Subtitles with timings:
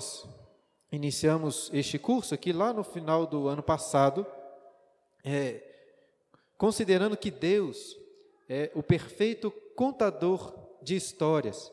[0.00, 0.26] nós
[0.90, 4.26] iniciamos este curso aqui lá no final do ano passado,
[5.22, 5.62] é,
[6.56, 7.98] considerando que Deus
[8.48, 11.70] é o perfeito contador de histórias.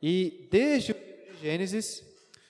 [0.00, 0.96] E desde o
[1.42, 2.04] Gênesis,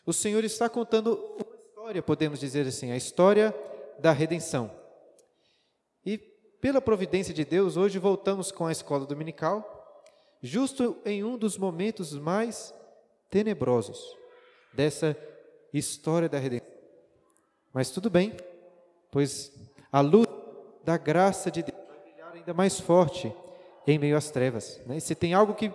[0.05, 3.55] o Senhor está contando uma história, podemos dizer assim, a história
[3.99, 4.71] da redenção.
[6.05, 10.05] E pela providência de Deus, hoje voltamos com a escola dominical,
[10.43, 12.75] justo em um dos momentos mais
[13.31, 14.23] tenebrosos
[14.75, 15.17] dessa
[15.73, 16.69] história da redenção.
[17.73, 18.37] Mas tudo bem,
[19.11, 19.53] pois
[19.91, 20.27] a luz
[20.85, 23.33] da graça de Deus vai brilhar ainda mais forte
[23.87, 24.81] em meio às trevas.
[24.87, 25.01] Né?
[25.01, 25.73] Se tem algo que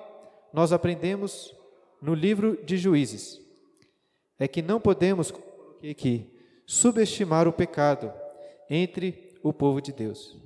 [0.53, 1.53] nós aprendemos
[2.01, 3.41] no livro de Juízes,
[4.37, 5.33] é que não podemos,
[5.89, 6.31] aqui,
[6.65, 8.13] subestimar o pecado
[8.69, 10.37] entre o povo de Deus.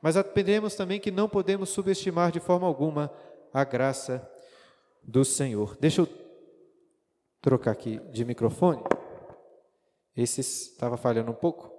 [0.00, 3.12] Mas aprendemos também que não podemos subestimar de forma alguma
[3.52, 4.26] a graça
[5.02, 5.76] do Senhor.
[5.78, 6.21] Deixa eu
[7.42, 8.82] trocar aqui de microfone.
[10.16, 11.70] Esse estava falhando um pouco.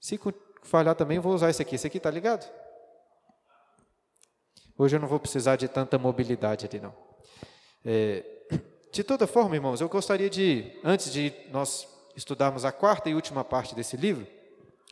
[0.00, 0.18] Se
[0.62, 1.74] falhar também, vou usar esse aqui.
[1.74, 2.48] Esse aqui está ligado?
[4.78, 6.94] Hoje eu não vou precisar de tanta mobilidade ali, não.
[7.84, 8.24] É,
[8.92, 13.42] de toda forma, irmãos, eu gostaria de, antes de nós estudarmos a quarta e última
[13.42, 14.26] parte desse livro,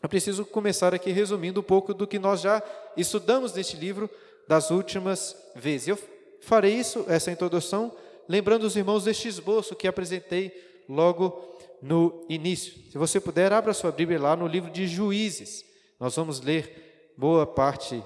[0.02, 2.62] eu preciso começar aqui resumindo um pouco do que nós já
[2.96, 4.10] estudamos neste livro
[4.48, 5.88] das últimas vezes.
[5.88, 5.98] Eu
[6.42, 7.94] farei isso, essa introdução,
[8.28, 10.52] lembrando os irmãos deste esboço que apresentei
[10.88, 12.74] logo no início.
[12.90, 15.64] Se você puder, abra sua Bíblia lá no livro de Juízes.
[16.00, 18.02] Nós vamos ler boa parte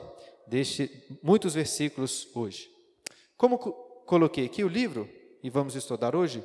[0.47, 0.91] deste,
[1.22, 2.70] muitos versículos hoje.
[3.36, 5.08] Como coloquei aqui o livro,
[5.42, 6.44] e vamos estudar hoje,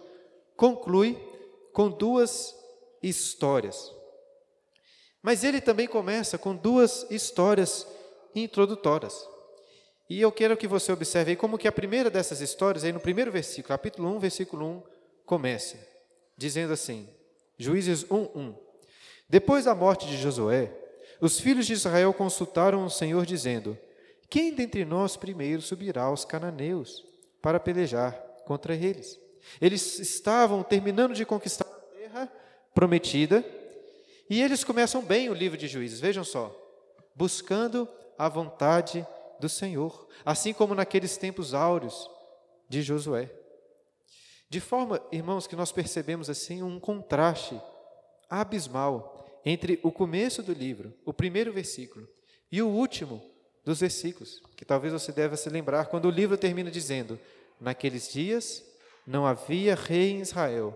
[0.55, 1.17] conclui
[1.71, 2.55] com duas
[3.01, 3.91] histórias.
[5.21, 7.87] Mas ele também começa com duas histórias
[8.35, 9.27] introdutórias.
[10.13, 13.31] E eu quero que você observe como que a primeira dessas histórias, aí no primeiro
[13.31, 14.83] versículo, capítulo 1, versículo 1,
[15.25, 15.75] começa,
[16.37, 17.09] dizendo assim,
[17.57, 18.55] Juízes 1, 1.
[19.27, 20.71] Depois da morte de Josué,
[21.19, 23.75] os filhos de Israel consultaram o Senhor, dizendo,
[24.29, 27.03] quem dentre nós primeiro subirá aos cananeus
[27.41, 28.13] para pelejar
[28.45, 29.19] contra eles?
[29.59, 32.31] Eles estavam terminando de conquistar a terra
[32.71, 33.43] prometida,
[34.29, 36.55] e eles começam bem o livro de Juízes, vejam só,
[37.15, 39.03] buscando a vontade
[39.43, 42.09] do Senhor, assim como naqueles tempos áureos
[42.69, 43.29] de Josué.
[44.49, 47.59] De forma, irmãos, que nós percebemos assim um contraste
[48.29, 52.07] abismal entre o começo do livro, o primeiro versículo,
[52.49, 53.21] e o último
[53.65, 57.19] dos versículos, que talvez você deva se lembrar quando o livro termina dizendo:
[57.59, 58.63] Naqueles dias
[59.05, 60.73] não havia rei em Israel,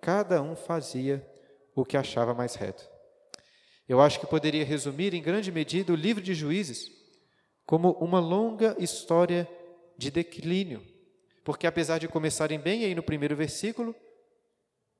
[0.00, 1.26] cada um fazia
[1.74, 2.88] o que achava mais reto.
[3.88, 7.03] Eu acho que poderia resumir em grande medida o livro de Juízes
[7.66, 9.48] como uma longa história
[9.96, 10.82] de declínio.
[11.44, 13.94] Porque apesar de começarem bem aí no primeiro versículo,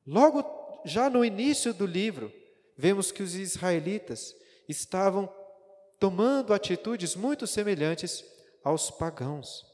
[0.06, 0.44] logo
[0.84, 2.32] já no início do livro,
[2.76, 4.34] vemos que os israelitas
[4.68, 5.32] estavam
[5.98, 8.24] tomando atitudes muito semelhantes
[8.62, 9.64] aos pagãos.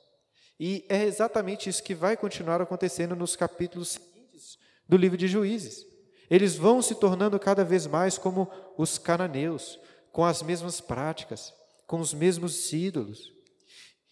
[0.59, 4.59] E é exatamente isso que vai continuar acontecendo nos capítulos seguintes
[4.89, 5.87] do livro de Juízes.
[6.29, 9.81] Eles vão se tornando cada vez mais como os cananeus,
[10.12, 11.53] com as mesmas práticas,
[11.91, 13.33] com os mesmos ídolos.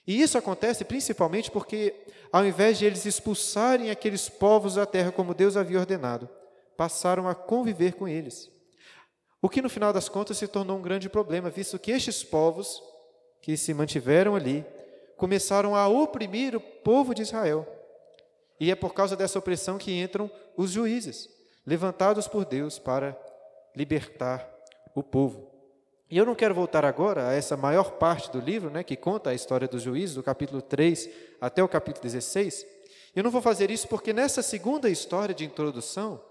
[0.05, 1.95] E isso acontece principalmente porque,
[2.33, 6.29] ao invés de eles expulsarem aqueles povos da terra como Deus havia ordenado,
[6.77, 8.51] passaram a conviver com eles.
[9.41, 12.83] O que no final das contas se tornou um grande problema, visto que estes povos
[13.41, 14.67] que se mantiveram ali
[15.17, 17.65] começaram a oprimir o povo de Israel.
[18.59, 21.29] E é por causa dessa opressão que entram os juízes,
[21.65, 23.17] levantados por Deus para
[23.77, 24.53] libertar
[24.97, 25.48] o povo.
[26.11, 29.31] E eu não quero voltar agora a essa maior parte do livro, né, que conta
[29.31, 31.11] a história dos juízes, do capítulo 3
[31.41, 32.67] até o capítulo 16.
[33.15, 36.23] Eu não vou fazer isso porque nessa segunda história de introdução,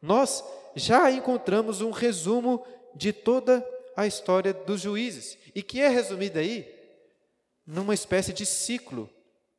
[0.00, 0.42] nós
[0.74, 3.64] já encontramos um resumo de toda
[3.96, 6.66] a história dos juízes, e que é resumida aí
[7.66, 9.08] numa espécie de ciclo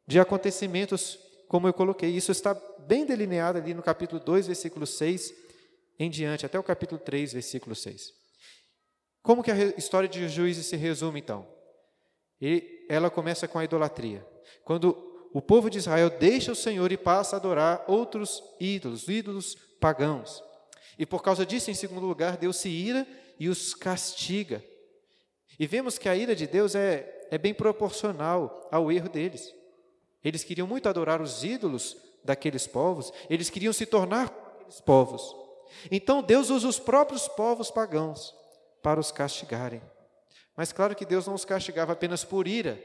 [0.06, 1.18] de acontecimentos,
[1.48, 2.10] como eu coloquei.
[2.10, 5.34] Isso está bem delineado ali no capítulo 2, versículo 6
[5.98, 8.23] em diante, até o capítulo 3, versículo 6.
[9.24, 11.48] Como que a história de juízes se resume então?
[12.42, 14.28] E ela começa com a idolatria.
[14.66, 19.56] Quando o povo de Israel deixa o Senhor e passa a adorar outros ídolos, ídolos
[19.80, 20.44] pagãos.
[21.00, 23.08] E por causa disso, em segundo lugar, Deus se ira
[23.40, 24.62] e os castiga.
[25.58, 29.56] E vemos que a ira de Deus é, é bem proporcional ao erro deles.
[30.22, 31.96] Eles queriam muito adorar os ídolos
[32.26, 35.34] daqueles povos, eles queriam se tornar aqueles povos.
[35.90, 38.43] Então Deus usa os próprios povos pagãos
[38.84, 39.82] para os castigarem.
[40.56, 42.80] Mas claro que Deus não os castigava apenas por ira,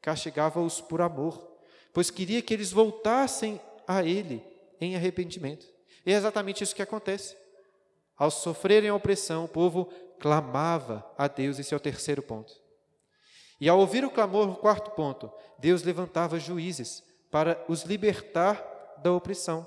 [0.00, 1.58] castigava-os por amor,
[1.92, 4.42] pois queria que eles voltassem a Ele
[4.80, 5.66] em arrependimento.
[6.04, 7.36] E é exatamente isso que acontece.
[8.16, 12.52] Ao sofrerem a opressão, o povo clamava a Deus, esse é o terceiro ponto.
[13.60, 18.62] E ao ouvir o clamor, o quarto ponto, Deus levantava juízes para os libertar
[19.02, 19.66] da opressão.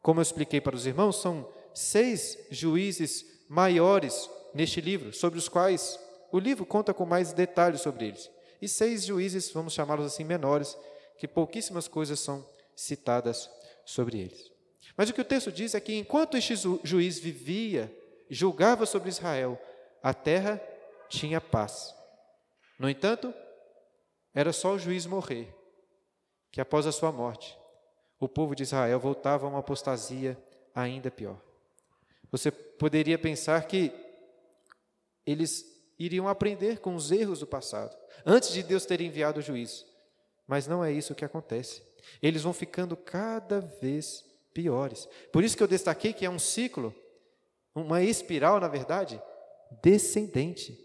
[0.00, 5.98] Como eu expliquei para os irmãos, são seis juízes maiores neste livro, sobre os quais
[6.30, 8.30] o livro conta com mais detalhes sobre eles.
[8.60, 10.76] E seis juízes, vamos chamá-los assim, menores,
[11.18, 13.50] que pouquíssimas coisas são citadas
[13.84, 14.50] sobre eles.
[14.96, 17.92] Mas o que o texto diz é que enquanto este juiz vivia,
[18.30, 19.58] julgava sobre Israel,
[20.02, 20.60] a terra
[21.08, 21.94] tinha paz.
[22.78, 23.32] No entanto,
[24.34, 25.54] era só o juiz morrer,
[26.50, 27.56] que após a sua morte,
[28.18, 30.38] o povo de Israel voltava a uma apostasia
[30.74, 31.40] ainda pior.
[32.30, 33.92] Você poderia pensar que
[35.26, 35.64] eles
[35.98, 37.96] iriam aprender com os erros do passado,
[38.26, 39.86] antes de Deus ter enviado o juiz.
[40.46, 41.82] Mas não é isso que acontece.
[42.20, 45.08] Eles vão ficando cada vez piores.
[45.32, 46.94] Por isso que eu destaquei que é um ciclo,
[47.74, 49.20] uma espiral, na verdade,
[49.82, 50.78] descendente.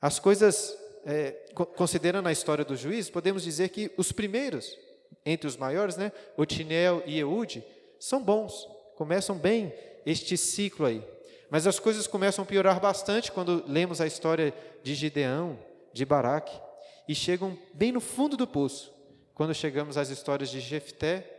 [0.00, 1.30] As coisas, é,
[1.76, 4.76] considerando a história do juiz, podemos dizer que os primeiros,
[5.24, 7.64] entre os maiores, né, Otinel e Eude,
[7.98, 8.66] são bons,
[8.96, 9.72] começam bem
[10.04, 11.11] este ciclo aí.
[11.52, 15.58] Mas as coisas começam a piorar bastante quando lemos a história de Gideão,
[15.92, 16.58] de Baraque,
[17.06, 18.90] e chegam bem no fundo do poço,
[19.34, 21.30] quando chegamos às histórias de Jefté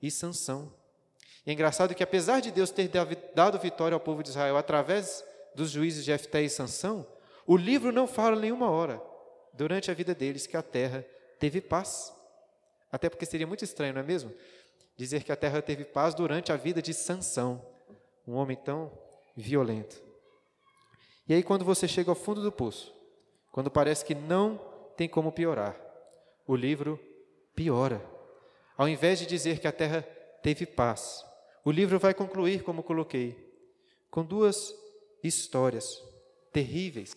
[0.00, 0.72] e Sansão.
[1.44, 2.88] E é engraçado que apesar de Deus ter
[3.34, 7.04] dado vitória ao povo de Israel através dos juízes Jefté e Sansão,
[7.44, 9.02] o livro não fala nenhuma hora
[9.52, 11.04] durante a vida deles que a terra
[11.40, 12.14] teve paz.
[12.92, 14.32] Até porque seria muito estranho, não é mesmo?
[14.96, 17.66] Dizer que a terra teve paz durante a vida de Sansão,
[18.24, 19.09] um homem tão
[19.40, 20.02] violento.
[21.28, 22.94] E aí quando você chega ao fundo do poço,
[23.52, 24.58] quando parece que não
[24.96, 25.80] tem como piorar,
[26.46, 26.98] o livro
[27.54, 28.04] piora.
[28.76, 30.02] Ao invés de dizer que a terra
[30.42, 31.24] teve paz,
[31.64, 33.36] o livro vai concluir como coloquei,
[34.10, 34.74] com duas
[35.22, 36.02] histórias
[36.52, 37.16] terríveis.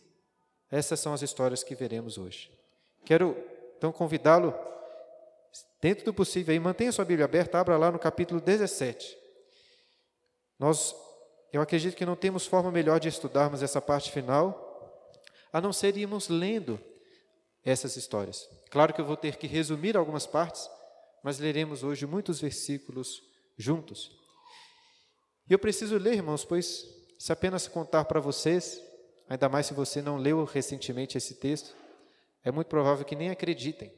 [0.69, 2.51] Essas são as histórias que veremos hoje.
[3.05, 3.35] Quero
[3.77, 4.53] então convidá-lo,
[5.81, 9.17] dentro do possível, aí, mantenha sua Bíblia aberta, abra lá no capítulo 17.
[10.57, 10.95] Nós,
[11.53, 14.71] eu acredito que não temos forma melhor de estudarmos essa parte final,
[15.53, 16.79] a não ser irmos lendo
[17.63, 18.49] essas histórias.
[18.71, 20.67] Claro que eu vou ter que resumir algumas partes,
[21.23, 23.21] mas leremos hoje muitos versículos
[23.55, 24.11] juntos.
[25.47, 26.87] E eu preciso ler, irmãos, pois
[27.19, 28.81] se apenas contar para vocês,
[29.29, 31.75] ainda mais se você não leu recentemente esse texto,
[32.43, 33.93] é muito provável que nem acreditem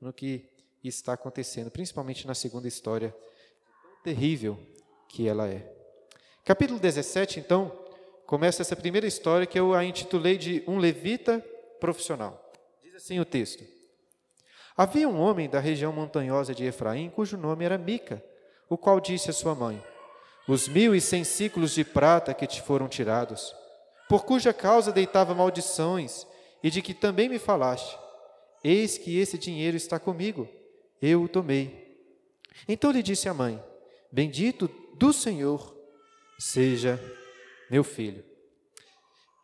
[0.00, 0.50] no que
[0.82, 3.14] está acontecendo, principalmente na segunda história
[4.02, 4.58] terrível
[5.08, 5.73] que ela é.
[6.44, 7.72] Capítulo 17, então,
[8.26, 11.42] começa essa primeira história que eu a intitulei de Um Levita
[11.80, 12.52] Profissional.
[12.82, 13.64] Diz assim o texto:
[14.76, 18.22] Havia um homem da região montanhosa de Efraim, cujo nome era Mica,
[18.68, 19.82] o qual disse à sua mãe:
[20.46, 23.56] os mil e cem ciclos de prata que te foram tirados,
[24.06, 26.26] por cuja causa deitava maldições,
[26.62, 27.98] e de que também me falaste.
[28.62, 30.46] Eis que esse dinheiro está comigo,
[31.00, 32.06] eu o tomei.
[32.68, 33.58] Então lhe disse a mãe:
[34.12, 34.68] Bendito
[34.98, 35.73] do Senhor
[36.44, 37.00] seja
[37.70, 38.22] meu filho.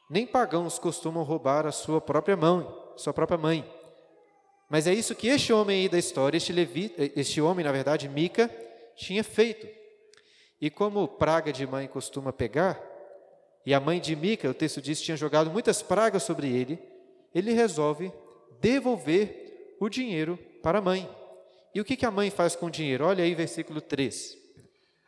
[0.08, 3.68] Nem pagãos costumam roubar a sua própria mão, sua própria mãe.
[4.68, 8.08] Mas é isso que este homem aí da história, este, Levi, este homem, na verdade,
[8.08, 8.50] Mica,
[8.94, 9.66] tinha feito.
[10.60, 12.78] E como praga de mãe costuma pegar,
[13.64, 16.78] e a mãe de Mica, o texto diz, tinha jogado muitas pragas sobre ele,
[17.34, 18.12] ele resolve
[18.60, 21.08] devolver o dinheiro para a mãe.
[21.74, 23.06] E o que a mãe faz com o dinheiro?
[23.06, 24.36] Olha aí, versículo 3.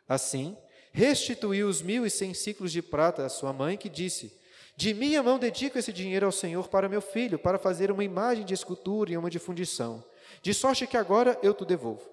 [0.07, 0.57] Assim,
[0.93, 4.31] restituiu os mil e cem ciclos de prata à sua mãe, que disse:
[4.77, 8.45] De minha mão dedico esse dinheiro ao Senhor para meu filho, para fazer uma imagem
[8.45, 10.03] de escultura e uma de fundição,
[10.41, 12.07] de sorte que agora eu te devolvo.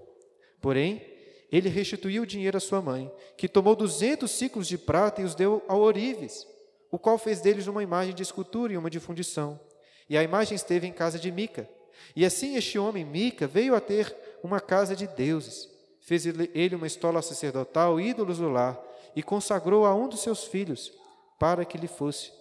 [0.61, 1.05] Porém,
[1.53, 5.35] ele restituiu o dinheiro à sua mãe, que tomou duzentos ciclos de prata e os
[5.35, 6.47] deu ao Orives,
[6.91, 9.61] o qual fez deles uma imagem de escultura e uma de fundição.
[10.09, 11.69] E a imagem esteve em casa de Mica.
[12.17, 15.69] E assim este homem, Mica, veio a ter uma casa de deuses.
[16.01, 18.81] Fez ele uma estola sacerdotal, ídolos do lar,
[19.15, 20.93] e consagrou a um dos seus filhos,
[21.39, 22.33] para que lhe fosse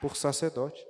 [0.00, 0.84] por sacerdote.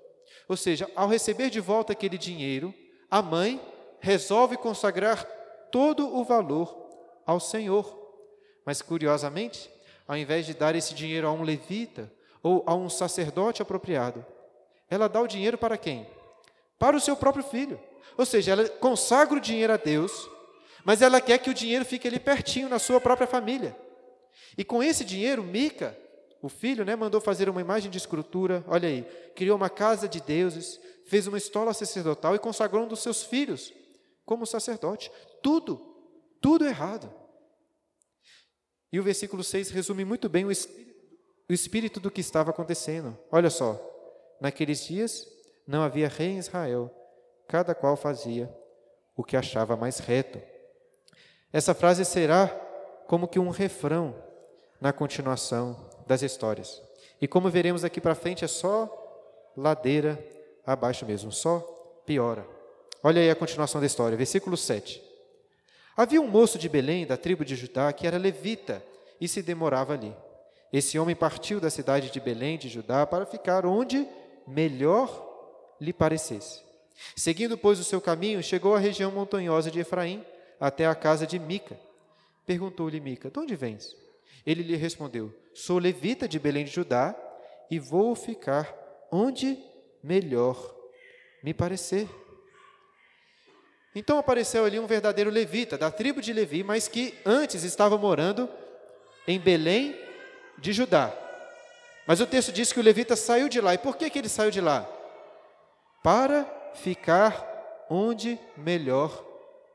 [0.48, 2.74] Ou seja, ao receber de volta aquele dinheiro,
[3.10, 3.60] a mãe
[4.00, 5.24] resolve consagrar
[5.70, 6.74] todo o valor
[7.26, 7.98] ao Senhor.
[8.64, 9.70] Mas curiosamente,
[10.06, 12.12] ao invés de dar esse dinheiro a um levita
[12.42, 14.24] ou a um sacerdote apropriado,
[14.88, 16.06] ela dá o dinheiro para quem?
[16.78, 17.80] Para o seu próprio filho.
[18.16, 20.28] Ou seja, ela consagra o dinheiro a Deus,
[20.84, 23.76] mas ela quer que o dinheiro fique ali pertinho na sua própria família.
[24.56, 25.96] E com esse dinheiro, Mica,
[26.42, 29.02] o filho, né, mandou fazer uma imagem de escultura, olha aí,
[29.34, 33.72] criou uma casa de deuses, fez uma estola sacerdotal e consagrou um dos seus filhos
[34.24, 35.10] como sacerdote.
[35.42, 35.80] Tudo,
[36.40, 37.12] tudo errado.
[38.92, 40.50] E o versículo 6 resume muito bem o
[41.50, 43.18] o espírito do que estava acontecendo.
[43.28, 43.76] Olha só,
[44.40, 45.26] naqueles dias
[45.66, 46.88] não havia rei em Israel,
[47.48, 48.48] cada qual fazia
[49.16, 50.40] o que achava mais reto.
[51.52, 52.48] Essa frase será
[53.06, 54.14] como que um refrão
[54.80, 55.76] na continuação
[56.06, 56.80] das histórias.
[57.20, 58.88] E como veremos aqui para frente, é só
[59.56, 60.18] ladeira
[60.64, 61.60] abaixo mesmo, só
[62.06, 62.46] piora.
[63.02, 65.02] Olha aí a continuação da história, versículo 7.
[65.96, 68.82] Havia um moço de Belém, da tribo de Judá, que era levita
[69.20, 70.14] e se demorava ali.
[70.72, 74.06] Esse homem partiu da cidade de Belém, de Judá, para ficar onde
[74.46, 75.28] melhor
[75.80, 76.60] lhe parecesse.
[77.16, 80.24] Seguindo, pois, o seu caminho, chegou à região montanhosa de Efraim,
[80.60, 81.78] até a casa de Mica.
[82.46, 83.96] Perguntou-lhe Mica: De onde vens?
[84.44, 87.14] Ele lhe respondeu: Sou levita de Belém de Judá
[87.70, 88.72] e vou ficar
[89.10, 89.58] onde
[90.02, 90.74] melhor
[91.42, 92.08] me parecer.
[93.94, 98.48] Então apareceu ali um verdadeiro levita, da tribo de Levi, mas que antes estava morando
[99.26, 99.98] em Belém
[100.58, 101.12] de Judá.
[102.06, 103.74] Mas o texto diz que o levita saiu de lá.
[103.74, 104.88] E por que, que ele saiu de lá?
[106.02, 109.29] Para ficar onde melhor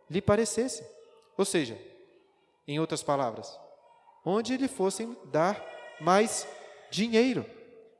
[0.09, 0.83] lhe parecesse.
[1.37, 1.77] Ou seja,
[2.67, 3.59] em outras palavras,
[4.23, 5.63] onde lhe fossem dar
[5.99, 6.47] mais
[6.89, 7.45] dinheiro.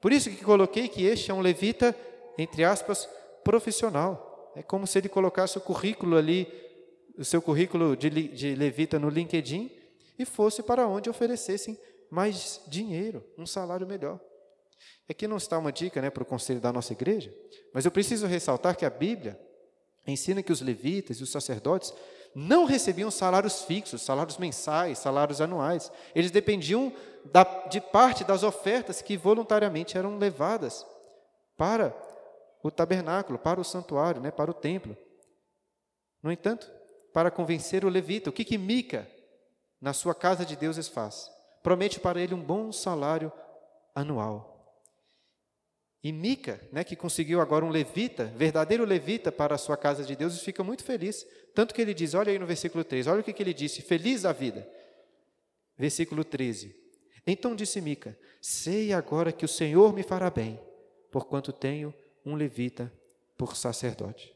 [0.02, 1.96] Por isso que coloquei que este é um levita,
[2.38, 3.10] entre aspas,
[3.44, 4.52] profissional.
[4.56, 6.48] É como se ele colocasse o currículo ali,
[7.18, 9.72] o seu currículo de, de levita no LinkedIn
[10.18, 11.78] e fosse para onde oferecessem
[12.10, 14.20] mais dinheiro, um salário melhor.
[15.10, 17.34] Aqui não está uma dica né, para o conselho da nossa igreja,
[17.74, 19.40] mas eu preciso ressaltar que a Bíblia
[20.12, 21.94] ensina que os levitas e os sacerdotes
[22.36, 25.90] não recebiam salários fixos, salários mensais, salários anuais.
[26.14, 26.92] Eles dependiam
[27.32, 30.86] da, de parte das ofertas que voluntariamente eram levadas
[31.56, 31.96] para
[32.62, 34.98] o tabernáculo, para o santuário, né, para o templo.
[36.22, 36.70] No entanto,
[37.14, 39.10] para convencer o levita, o que, que Mica,
[39.80, 41.32] na sua casa de deuses, faz?
[41.64, 43.32] Promete para ele um bom salário
[43.94, 44.55] anual.
[46.06, 50.16] E Mica, né, que conseguiu agora um levita, verdadeiro levita para a sua casa de
[50.16, 51.26] Deus, fica muito feliz.
[51.52, 53.82] Tanto que ele diz, olha aí no versículo 3, olha o que, que ele disse,
[53.82, 54.70] feliz a vida.
[55.76, 56.76] Versículo 13.
[57.26, 60.62] Então disse Mica: Sei agora que o Senhor me fará bem,
[61.10, 61.92] porquanto tenho
[62.24, 62.94] um levita
[63.36, 64.32] por sacerdote.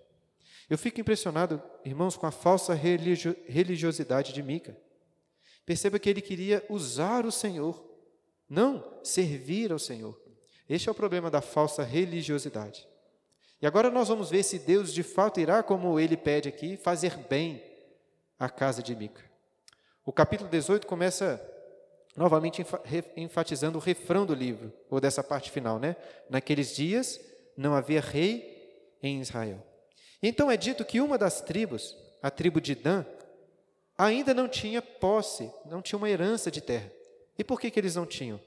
[0.68, 4.76] Eu fico impressionado, irmãos, com a falsa religio religiosidade de Mica.
[5.68, 7.88] Perceba que ele queria usar o Senhor,
[8.50, 10.29] não servir ao Senhor.
[10.70, 12.88] Este é o problema da falsa religiosidade.
[13.60, 17.18] E agora nós vamos ver se Deus de fato irá, como ele pede aqui, fazer
[17.28, 17.62] bem
[18.38, 19.24] a casa de Mica.
[20.06, 21.44] O capítulo 18 começa
[22.16, 22.66] novamente
[23.18, 25.96] enfatizando o refrão do livro, ou dessa parte final, né?
[26.30, 27.20] Naqueles dias
[27.58, 29.66] não havia rei em Israel.
[30.22, 33.06] Então é dito que uma das tribos, a tribo de Dan,
[33.98, 36.92] ainda não tinha posse, não tinha uma herança de terra.
[37.38, 38.40] E por que, que eles não tinham?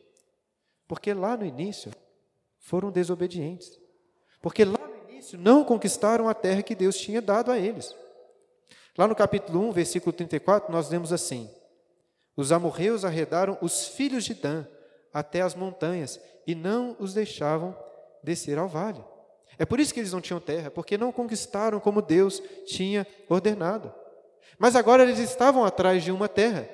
[0.86, 1.90] Porque lá no início,
[2.62, 3.78] foram desobedientes.
[4.40, 7.94] Porque lá no início não conquistaram a terra que Deus tinha dado a eles.
[8.96, 11.50] Lá no capítulo 1, versículo 34, nós lemos assim:
[12.36, 14.64] Os amorreus arredaram os filhos de Dan
[15.12, 17.76] até as montanhas e não os deixavam
[18.22, 19.04] descer ao vale.
[19.58, 23.92] É por isso que eles não tinham terra, porque não conquistaram como Deus tinha ordenado.
[24.58, 26.68] Mas agora eles estavam atrás de uma terra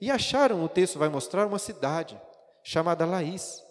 [0.00, 2.20] e acharam, o texto vai mostrar, uma cidade
[2.62, 3.62] chamada Laís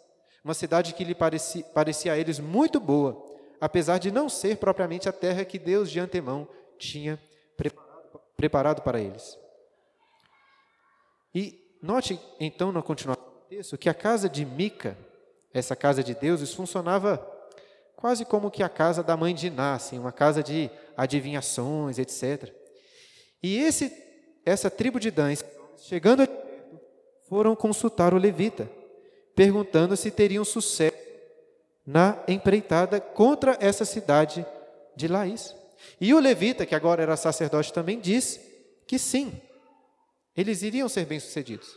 [0.44, 3.24] uma cidade que lhe parecia, parecia a eles muito boa,
[3.60, 7.22] apesar de não ser propriamente a terra que Deus de antemão tinha
[7.56, 9.38] preparado, preparado para eles.
[11.34, 14.98] E note então na continuação do texto que a casa de Mica,
[15.54, 17.26] essa casa de deuses, funcionava
[17.96, 22.52] quase como que a casa da mãe de Iná, assim, uma casa de adivinhações, etc.
[23.44, 23.96] E esse,
[24.44, 25.34] essa tribo de Dan,
[25.78, 26.28] chegando a
[27.30, 28.81] foram consultar o levita
[29.42, 30.96] perguntando se teriam sucesso
[31.84, 34.46] na empreitada contra essa cidade
[34.96, 35.56] de Laís.
[36.00, 38.40] E o levita, que agora era sacerdote, também disse
[38.86, 39.42] que sim,
[40.38, 41.76] eles iriam ser bem-sucedidos.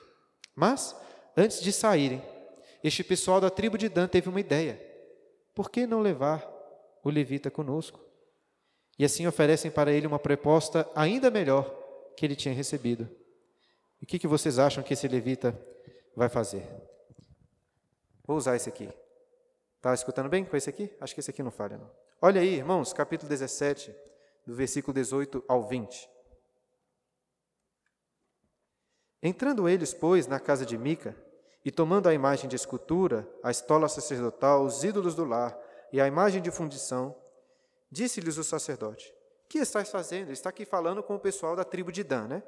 [0.54, 0.94] Mas,
[1.34, 2.22] antes de saírem,
[2.82, 4.78] este pessoal da tribo de Dan teve uma ideia:
[5.54, 6.46] por que não levar
[7.02, 7.98] o levita conosco?
[8.98, 11.74] E assim oferecem para ele uma proposta ainda melhor
[12.14, 13.08] que ele tinha recebido.
[14.02, 15.58] O que, que vocês acham que esse levita
[16.14, 16.62] vai fazer?
[18.24, 18.88] Vou usar esse aqui.
[19.76, 20.90] Está escutando bem com esse aqui?
[21.00, 21.90] Acho que esse aqui não falha, não.
[22.20, 23.94] Olha aí, irmãos, capítulo 17,
[24.46, 26.08] do versículo 18 ao 20.
[29.22, 31.14] Entrando eles, pois, na casa de Mica,
[31.64, 35.58] e tomando a imagem de escultura, a estola sacerdotal, os ídolos do lar
[35.92, 37.14] e a imagem de fundição,
[37.90, 39.14] disse-lhes o sacerdote:
[39.48, 40.30] Que estás fazendo?
[40.30, 42.42] Está aqui falando com o pessoal da tribo de Dan, né?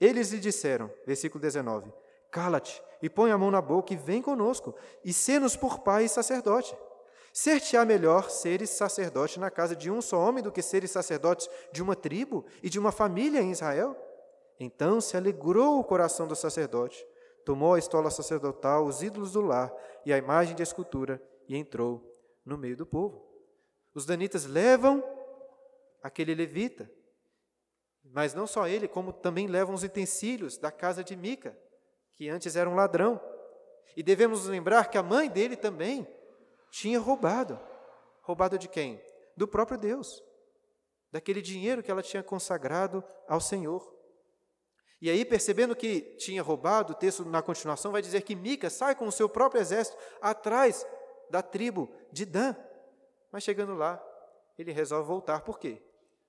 [0.00, 1.92] Eles lhe disseram, versículo 19:
[2.30, 6.08] Cala-te e põe a mão na boca e vem conosco, e sê-nos por pai e
[6.08, 6.76] sacerdote.
[7.32, 11.82] Ser-te-á melhor seres sacerdote na casa de um só homem do que seres sacerdotes de
[11.82, 13.94] uma tribo e de uma família em Israel?
[14.58, 17.06] Então se alegrou o coração do sacerdote,
[17.44, 19.70] tomou a estola sacerdotal, os ídolos do lar
[20.04, 22.02] e a imagem de escultura e entrou
[22.44, 23.22] no meio do povo.
[23.94, 25.04] Os danitas levam
[26.02, 26.90] aquele levita,
[28.02, 31.54] mas não só ele, como também levam os utensílios da casa de Mica,
[32.16, 33.20] que antes era um ladrão.
[33.96, 36.06] E devemos lembrar que a mãe dele também
[36.70, 37.60] tinha roubado.
[38.22, 39.00] Roubado de quem?
[39.36, 40.22] Do próprio Deus.
[41.12, 43.94] Daquele dinheiro que ela tinha consagrado ao Senhor.
[45.00, 48.94] E aí, percebendo que tinha roubado, o texto na continuação vai dizer que Mica sai
[48.94, 50.86] com o seu próprio exército atrás
[51.30, 52.56] da tribo de Dan.
[53.30, 54.02] Mas chegando lá,
[54.58, 55.42] ele resolve voltar.
[55.42, 55.82] Por quê?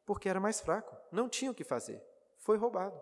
[0.06, 2.04] Porque era mais fraco, não tinha o que fazer.
[2.40, 3.02] Foi roubado.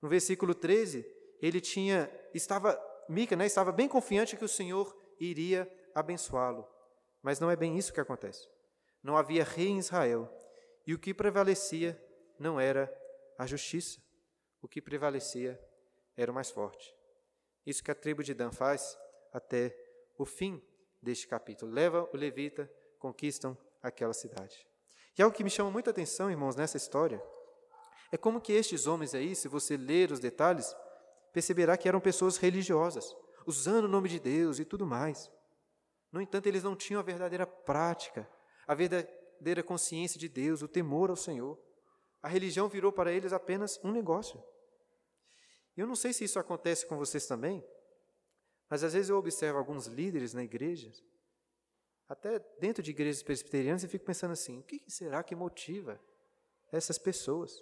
[0.00, 1.04] No versículo 13,
[1.42, 6.66] ele tinha estava Mica, né, estava bem confiante que o Senhor iria abençoá-lo.
[7.20, 8.48] Mas não é bem isso que acontece.
[9.02, 10.32] Não havia rei em Israel,
[10.86, 12.00] e o que prevalecia
[12.38, 12.92] não era
[13.38, 14.00] a justiça.
[14.60, 15.60] O que prevalecia
[16.16, 16.94] era o mais forte.
[17.66, 18.96] Isso que a tribo de Dan faz
[19.32, 19.76] até
[20.16, 20.62] o fim
[21.00, 21.72] deste capítulo.
[21.72, 24.66] Leva o levita, conquistam aquela cidade.
[25.18, 27.22] E algo que me chama muita atenção, irmãos, nessa história,
[28.10, 30.74] é como que estes homens aí, se você ler os detalhes,
[31.32, 35.30] perceberá que eram pessoas religiosas, usando o nome de Deus e tudo mais.
[36.10, 38.28] No entanto, eles não tinham a verdadeira prática,
[38.66, 41.58] a verdadeira consciência de Deus, o temor ao Senhor.
[42.22, 44.42] A religião virou para eles apenas um negócio.
[45.76, 47.64] Eu não sei se isso acontece com vocês também,
[48.68, 50.92] mas às vezes eu observo alguns líderes na igreja,
[52.08, 55.98] até dentro de igrejas presbiterianas, e fico pensando assim: o que será que motiva
[56.70, 57.52] essas pessoas?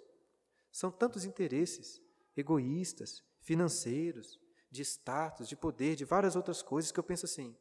[0.71, 2.01] São tantos interesses
[2.35, 7.55] egoístas, financeiros, de status, de poder, de várias outras coisas que eu penso assim: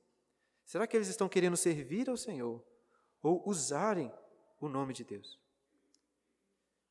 [0.64, 2.64] será que eles estão querendo servir ao Senhor
[3.22, 4.12] ou usarem
[4.60, 5.40] o nome de Deus?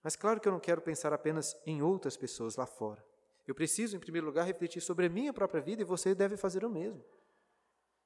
[0.03, 3.03] Mas claro que eu não quero pensar apenas em outras pessoas lá fora.
[3.45, 6.63] Eu preciso, em primeiro lugar, refletir sobre a minha própria vida e você deve fazer
[6.63, 7.03] o mesmo.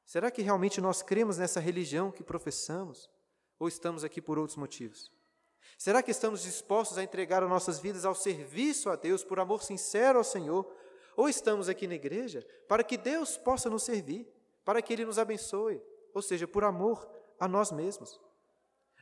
[0.06, 3.10] Será que realmente nós cremos nessa religião que professamos
[3.60, 5.12] ou estamos aqui por outros motivos?
[5.78, 9.64] Será que estamos dispostos a entregar as nossas vidas ao serviço a Deus por amor
[9.64, 10.66] sincero ao Senhor
[11.16, 14.28] ou estamos aqui na igreja para que Deus possa nos servir,
[14.64, 15.82] para que Ele nos abençoe,
[16.14, 17.08] ou seja, por amor
[17.40, 18.20] a nós mesmos.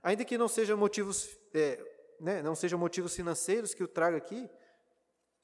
[0.04, 1.80] Ainda que não sejam motivos, é,
[2.20, 4.50] né, não sejam motivos financeiros que o traga aqui,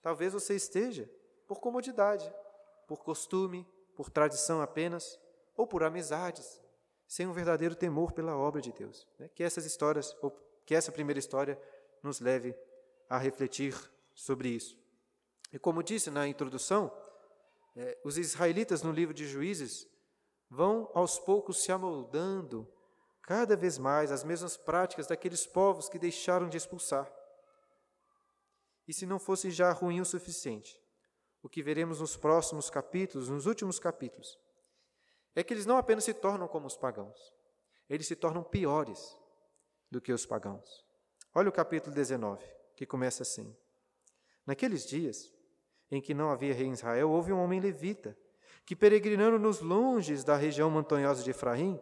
[0.01, 1.09] talvez você esteja
[1.47, 2.31] por comodidade,
[2.87, 5.19] por costume, por tradição apenas,
[5.55, 6.61] ou por amizades,
[7.07, 9.07] sem um verdadeiro temor pela obra de Deus.
[9.17, 9.29] Né?
[9.33, 10.31] Que essas histórias, ou
[10.67, 11.57] que essa primeira história,
[12.03, 12.53] nos leve
[13.09, 13.73] a refletir
[14.13, 14.77] sobre isso.
[15.51, 16.91] E como disse na introdução,
[17.73, 19.87] é, os israelitas no livro de Juízes
[20.49, 22.67] vão aos poucos se amoldando
[23.21, 27.09] cada vez mais às mesmas práticas daqueles povos que deixaram de expulsar.
[28.85, 30.81] E se não fosse já ruim o suficiente,
[31.41, 34.37] o que veremos nos próximos capítulos, nos últimos capítulos,
[35.33, 37.33] é que eles não apenas se tornam como os pagãos,
[37.89, 39.17] eles se tornam piores
[39.89, 40.85] do que os pagãos.
[41.33, 42.43] Olha o capítulo 19,
[42.75, 43.55] que começa assim:
[44.45, 45.33] Naqueles dias,
[45.91, 48.17] em que não havia rei em Israel, houve um homem levita,
[48.65, 51.79] que peregrinando nos longes da região montanhosa de Efraim,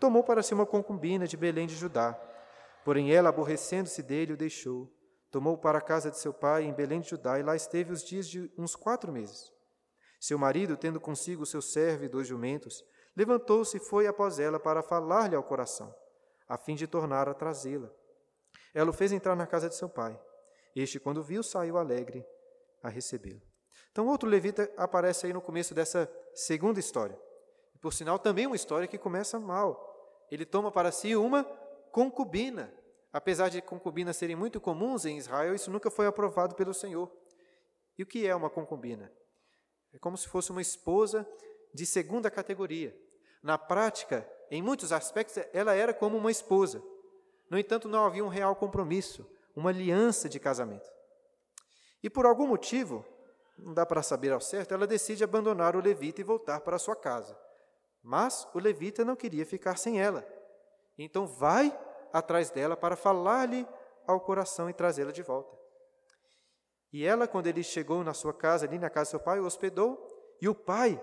[0.00, 2.12] tomou para si uma concubina de Belém de Judá.
[2.84, 4.92] Porém ela, aborrecendo-se dele, o deixou.
[5.30, 8.04] Tomou para a casa de seu pai em Belém de Judá e lá esteve os
[8.04, 9.52] dias de uns quatro meses.
[10.20, 12.84] Seu marido, tendo consigo seu servo e dois jumentos,
[13.16, 15.94] levantou-se e foi após ela para falar-lhe ao coração,
[16.48, 17.90] a fim de tornar a trazê-la.
[18.74, 20.18] Ela o fez entrar na casa de seu pai.
[20.74, 22.26] Este, quando viu, saiu alegre
[22.82, 23.40] a recebê-lo.
[23.92, 27.18] Então, outro levita aparece aí no começo dessa segunda história.
[27.80, 30.26] Por sinal, também uma história que começa mal.
[30.30, 31.44] Ele toma para si uma
[31.92, 32.74] concubina.
[33.12, 37.08] Apesar de concubinas serem muito comuns em Israel, isso nunca foi aprovado pelo Senhor.
[37.96, 39.12] E o que é uma concubina?
[39.92, 41.24] É como se fosse uma esposa
[41.72, 42.96] de segunda categoria.
[43.40, 46.80] Na prática, em muitos aspectos, ela era como uma esposa.
[47.50, 50.88] No entanto, não havia um real compromisso, uma aliança de casamento.
[52.00, 53.04] E por algum motivo,
[53.58, 56.94] não dá para saber ao certo, ela decide abandonar o levita e voltar para sua
[56.94, 57.36] casa.
[58.00, 60.24] Mas o levita não queria ficar sem ela.
[60.96, 61.76] Então vai
[62.12, 63.66] atrás dela para falar-lhe
[64.06, 65.56] ao coração e trazê-la de volta.
[66.92, 69.46] E ela, quando ele chegou na sua casa, ali na casa do seu pai, o
[69.46, 69.98] hospedou,
[70.40, 71.02] e o pai,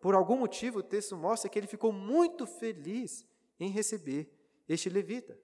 [0.00, 3.26] por algum motivo, o texto mostra que ele ficou muito feliz
[3.58, 4.32] em receber
[4.68, 5.38] este levita.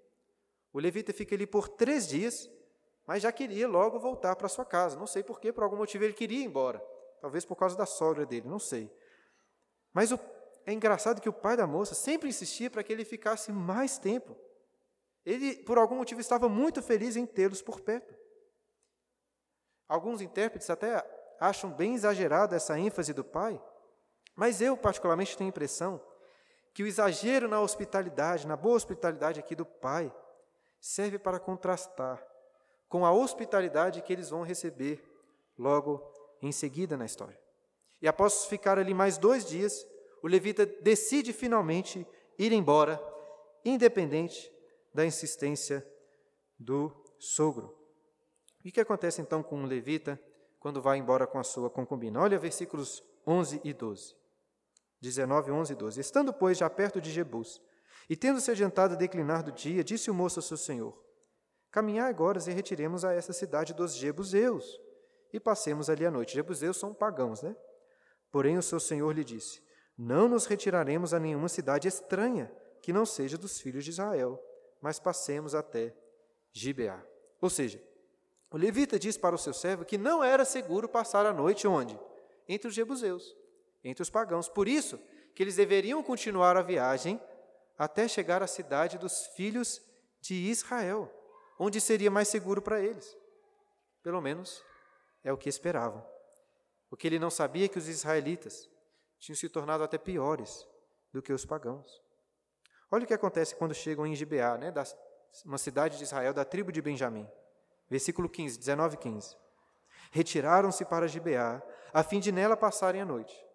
[0.73, 2.51] O levita fica ali por três dias,
[3.07, 4.99] mas já queria logo voltar para sua casa.
[4.99, 6.83] Não sei porquê, por algum motivo ele queria ir embora.
[7.21, 8.91] talvez por causa da sogra dele, não sei.
[9.93, 10.19] Mas o,
[10.65, 14.37] é engraçado que o pai da moça sempre insistia para que ele ficasse mais tempo.
[15.25, 18.15] Ele, por algum motivo, estava muito feliz em tê-los por perto.
[19.89, 21.05] Alguns intérpretes até
[21.41, 23.61] acham bem exagerada essa ênfase do pai,
[24.37, 26.01] mas eu, particularmente, tenho a impressão
[26.75, 30.15] que o exagero na hospitalidade, na boa hospitalidade aqui do pai,
[30.79, 32.23] serve para contrastar
[32.87, 35.03] com a hospitalidade que eles vão receber
[35.59, 36.03] logo
[36.43, 37.41] em seguida na história.
[38.01, 39.87] E após ficar ali mais dois dias,
[40.23, 42.07] o levita decide finalmente
[42.39, 43.03] ir embora,
[43.65, 44.53] independente
[44.93, 45.87] da insistência
[46.59, 47.75] do sogro.
[48.63, 50.21] E o que acontece então com o levita
[50.61, 52.21] quando vai embora com a sua concubina?
[52.21, 54.26] Olha versículos 11 e 12.
[55.07, 56.01] 19, 11 e 12.
[56.01, 57.63] Estando, pois, já perto de Jebus,
[58.09, 60.97] e tendo-se adiantado a declinar do dia, disse o moço ao seu senhor:
[61.71, 64.81] Caminhai agora e retiremos a essa cidade dos Jebuseus,
[65.33, 66.35] e passemos ali a noite.
[66.35, 67.57] Jebuseus são pagãos, né?
[68.31, 69.63] Porém o seu senhor lhe disse:
[69.97, 74.43] Não nos retiraremos a nenhuma cidade estranha, que não seja dos filhos de Israel,
[74.81, 75.95] mas passemos até
[76.53, 77.03] Gibeá.
[77.41, 77.83] Ou seja,
[78.51, 81.99] o levita diz para o seu servo que não era seguro passar a noite onde?
[82.49, 83.37] Entre os jebuseus,
[83.89, 84.49] entre os pagãos.
[84.49, 84.99] Por isso
[85.35, 87.21] que eles deveriam continuar a viagem
[87.79, 89.81] até chegar à cidade dos filhos
[90.21, 91.13] de Israel,
[91.59, 93.17] onde seria mais seguro para eles.
[94.03, 94.63] Pelo menos
[95.23, 96.05] é o que esperavam.
[96.91, 98.69] O que ele não sabia é que os israelitas
[99.19, 100.67] tinham se tornado até piores
[101.13, 102.03] do que os pagãos.
[102.91, 104.85] Olha o que acontece quando chegam em Gibeá, né, da,
[105.45, 107.29] uma cidade de Israel, da tribo de Benjamim.
[107.89, 109.37] Versículo 15, 19 e 15.
[110.11, 113.46] Retiraram-se para Gibeá, a fim de nela passarem a noite.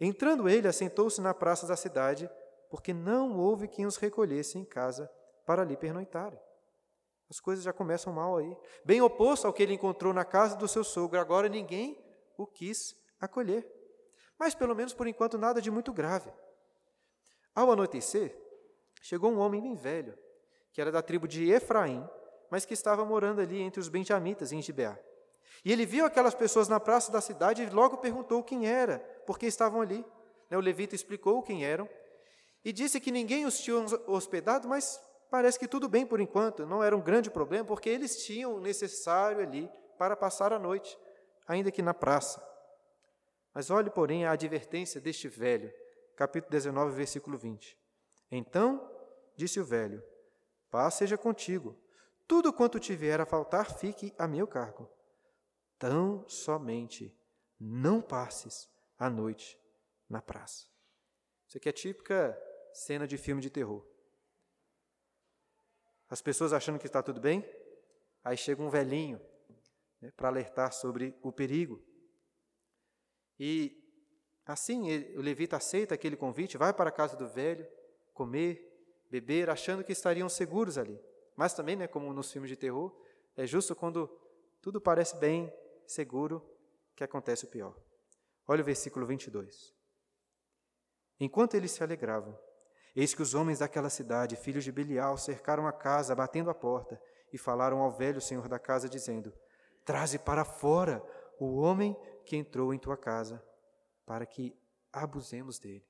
[0.00, 2.30] Entrando ele, assentou-se na praça da cidade,
[2.70, 5.10] porque não houve quem os recolhesse em casa
[5.44, 6.40] para ali pernoitarem.
[7.28, 8.56] As coisas já começam mal aí.
[8.84, 12.02] Bem oposto ao que ele encontrou na casa do seu sogro, agora ninguém
[12.36, 13.70] o quis acolher.
[14.38, 16.32] Mas, pelo menos por enquanto, nada de muito grave.
[17.54, 18.34] Ao anoitecer,
[19.02, 20.18] chegou um homem bem velho,
[20.72, 22.08] que era da tribo de Efraim,
[22.50, 24.98] mas que estava morando ali entre os benjamitas, em Gibeá.
[25.64, 29.38] E ele viu aquelas pessoas na praça da cidade e logo perguntou quem era, por
[29.38, 30.04] que estavam ali.
[30.48, 31.88] Né, o levita explicou quem eram
[32.64, 36.82] e disse que ninguém os tinha hospedado, mas parece que tudo bem por enquanto, não
[36.82, 40.98] era um grande problema, porque eles tinham o necessário ali para passar a noite,
[41.46, 42.44] ainda que na praça.
[43.54, 45.72] Mas olhe, porém, a advertência deste velho,
[46.16, 47.76] capítulo 19, versículo 20.
[48.30, 48.90] Então
[49.36, 50.02] disse o velho:
[50.70, 51.76] Paz seja contigo.
[52.28, 54.88] Tudo quanto te vier a faltar, fique a meu cargo.
[55.80, 57.18] Tão somente
[57.58, 59.58] não passes a noite
[60.06, 60.66] na praça.
[61.48, 62.38] Isso aqui é típica
[62.74, 63.82] cena de filme de terror.
[66.10, 67.42] As pessoas achando que está tudo bem,
[68.22, 69.18] aí chega um velhinho
[70.02, 71.82] né, para alertar sobre o perigo.
[73.38, 73.82] E
[74.44, 77.66] assim ele, o levita aceita aquele convite, vai para a casa do velho,
[78.12, 78.70] comer,
[79.10, 81.00] beber, achando que estariam seguros ali.
[81.34, 82.94] Mas também, né, como nos filmes de terror,
[83.34, 84.14] é justo quando
[84.60, 85.50] tudo parece bem,
[85.90, 86.42] seguro,
[86.94, 87.76] que acontece o pior.
[88.46, 89.74] Olha o versículo 22.
[91.18, 92.38] Enquanto eles se alegravam,
[92.94, 97.00] eis que os homens daquela cidade, filhos de Belial, cercaram a casa, batendo a porta,
[97.32, 99.32] e falaram ao velho senhor da casa, dizendo:
[99.84, 101.02] Traze para fora
[101.38, 103.42] o homem que entrou em tua casa,
[104.06, 104.56] para que
[104.92, 105.86] abusemos dele.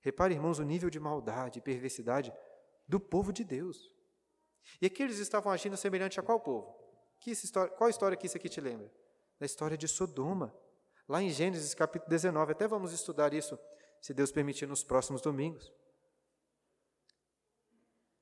[0.00, 2.32] Repare, irmãos, o nível de maldade e perversidade
[2.86, 3.94] do povo de Deus.
[4.80, 6.74] E aqui eles estavam agindo semelhante a qual povo?
[7.20, 8.90] Que história, qual história que isso aqui te lembra?
[9.38, 10.54] Da história de Sodoma.
[11.08, 13.58] Lá em Gênesis capítulo 19, até vamos estudar isso,
[14.00, 15.72] se Deus permitir, nos próximos domingos.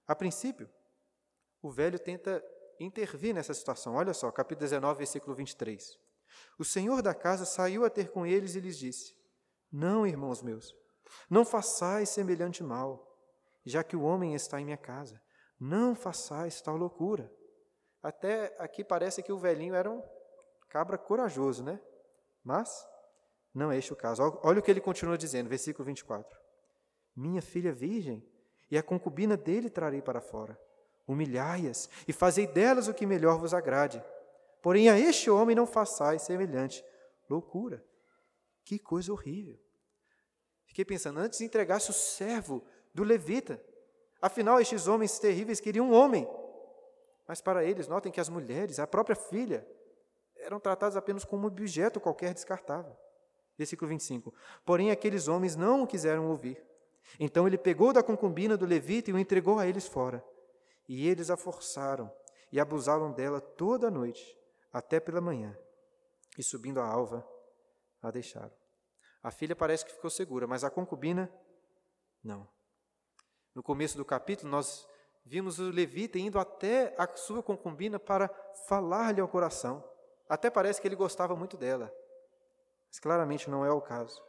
[0.07, 0.71] A princípio,
[1.61, 2.45] o velho tenta
[2.79, 3.95] intervir nessa situação.
[3.95, 5.99] Olha só, capítulo 19, versículo 23.
[6.59, 9.17] O senhor da casa saiu a ter com eles e lhes disse:
[9.73, 10.75] Não, irmãos meus,
[11.29, 13.19] não façais semelhante mal,
[13.65, 15.21] já que o homem está em minha casa.
[15.59, 17.33] Não façais tal loucura.
[18.03, 20.03] Até aqui parece que o velhinho era um
[20.77, 21.81] cabra corajoso, né?
[22.45, 22.87] Mas
[23.55, 24.23] não é este o caso.
[24.43, 26.39] Olha o que ele continua dizendo, versículo 24.
[27.17, 28.23] Minha filha virgem,
[28.71, 30.61] e a concubina dele trarei para fora.
[31.09, 34.05] Humilhai-as e fazei delas o que melhor vos agrade.
[34.61, 36.85] Porém, a este homem não façais semelhante
[37.31, 37.83] loucura.
[38.65, 39.59] Que coisa horrível.
[40.67, 42.63] Fiquei pensando, antes entregasse o servo
[42.93, 43.63] do levita,
[44.21, 46.29] Afinal, estes homens terríveis queriam um homem.
[47.29, 49.67] Mas para eles, notem que as mulheres, a própria filha,
[50.47, 52.97] eram tratadas apenas como objeto qualquer descartável.
[53.59, 54.33] Versículo 25.
[54.65, 56.63] Porém, aqueles homens não o quiseram ouvir.
[57.19, 60.25] Então ele pegou da concubina do levita e o entregou a eles fora.
[60.89, 62.13] E eles a forçaram
[62.53, 64.39] e abusaram dela toda a noite,
[64.73, 65.57] até pela manhã.
[66.39, 67.27] E subindo a alva,
[68.01, 68.53] a deixaram.
[69.23, 71.29] A filha parece que ficou segura, mas a concubina,
[72.23, 72.47] não.
[73.53, 74.87] No começo do capítulo, nós
[75.25, 78.29] vimos o levita indo até a sua concubina para
[78.69, 79.83] falar-lhe ao coração.
[80.29, 81.93] Até parece que ele gostava muito dela,
[82.89, 84.21] mas claramente não é o caso.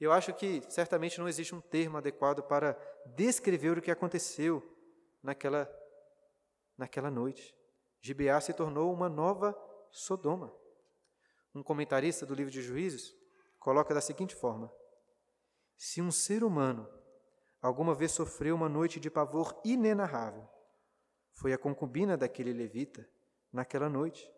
[0.00, 2.78] Eu acho que certamente não existe um termo adequado para
[3.16, 4.62] descrever o que aconteceu
[5.22, 5.68] naquela,
[6.76, 7.56] naquela noite.
[8.00, 9.56] Gibeá se tornou uma nova
[9.90, 10.54] Sodoma.
[11.54, 13.12] Um comentarista do livro de Juízes
[13.58, 14.72] coloca da seguinte forma:
[15.76, 16.88] Se um ser humano
[17.60, 20.48] alguma vez sofreu uma noite de pavor inenarrável,
[21.32, 23.08] foi a concubina daquele levita
[23.52, 24.30] naquela noite,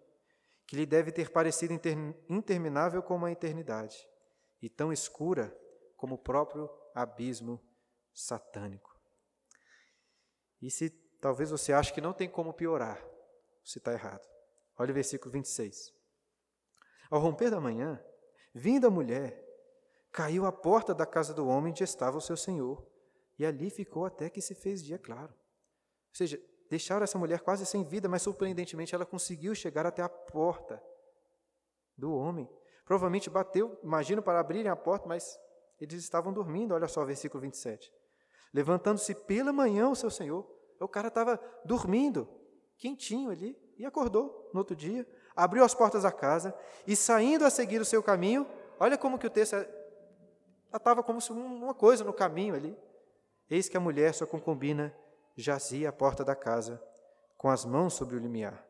[0.71, 1.75] que lhe deve ter parecido
[2.29, 4.09] interminável como a eternidade
[4.63, 5.53] e tão escura
[5.97, 7.61] como o próprio abismo
[8.15, 8.97] satânico.
[10.63, 13.05] E se talvez você ache que não tem como piorar,
[13.65, 14.25] você está errado.
[14.79, 15.93] Olha o versículo 26.
[17.11, 18.01] Ao romper da manhã,
[18.55, 19.45] vinda a mulher,
[20.13, 22.89] caiu à porta da casa do homem onde estava o seu senhor,
[23.37, 25.33] e ali ficou até que se fez dia claro.
[25.33, 30.09] Ou seja, deixaram essa mulher quase sem vida, mas surpreendentemente ela conseguiu chegar até a
[30.09, 30.81] porta
[31.99, 32.49] do homem.
[32.87, 35.37] Provavelmente bateu, imagino, para abrirem a porta, mas
[35.81, 36.73] eles estavam dormindo.
[36.73, 37.93] Olha só versículo 27.
[38.55, 40.49] Levantando-se pela manhã o seu senhor,
[40.81, 42.29] o cara estava dormindo,
[42.79, 46.55] quentinho ali, e acordou no outro dia, abriu as portas da casa
[46.87, 48.47] e saindo a seguir o seu caminho,
[48.79, 49.57] olha como que o texto
[50.73, 52.77] estava como se uma coisa no caminho ali.
[53.49, 54.95] Eis que a mulher, sua concubina,
[55.37, 56.83] jazia à porta da casa,
[57.37, 58.67] com as mãos sobre o limiar.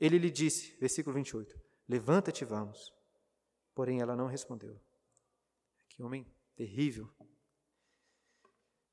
[0.00, 2.94] Ele lhe disse, versículo 28, Levanta-te, vamos.
[3.74, 4.80] Porém, ela não respondeu.
[5.88, 7.08] Que homem terrível.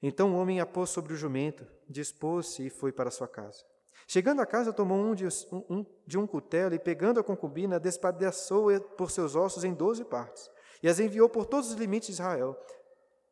[0.02, 3.64] Então o homem a pôs sobre o jumento, dispôs-se e foi para sua casa.
[4.08, 8.80] Chegando à casa, tomou um de, um, de um cutelo e, pegando a concubina, despedaçou-a
[8.80, 10.50] por seus ossos em doze partes
[10.82, 12.58] e as enviou por todos os limites de Israel.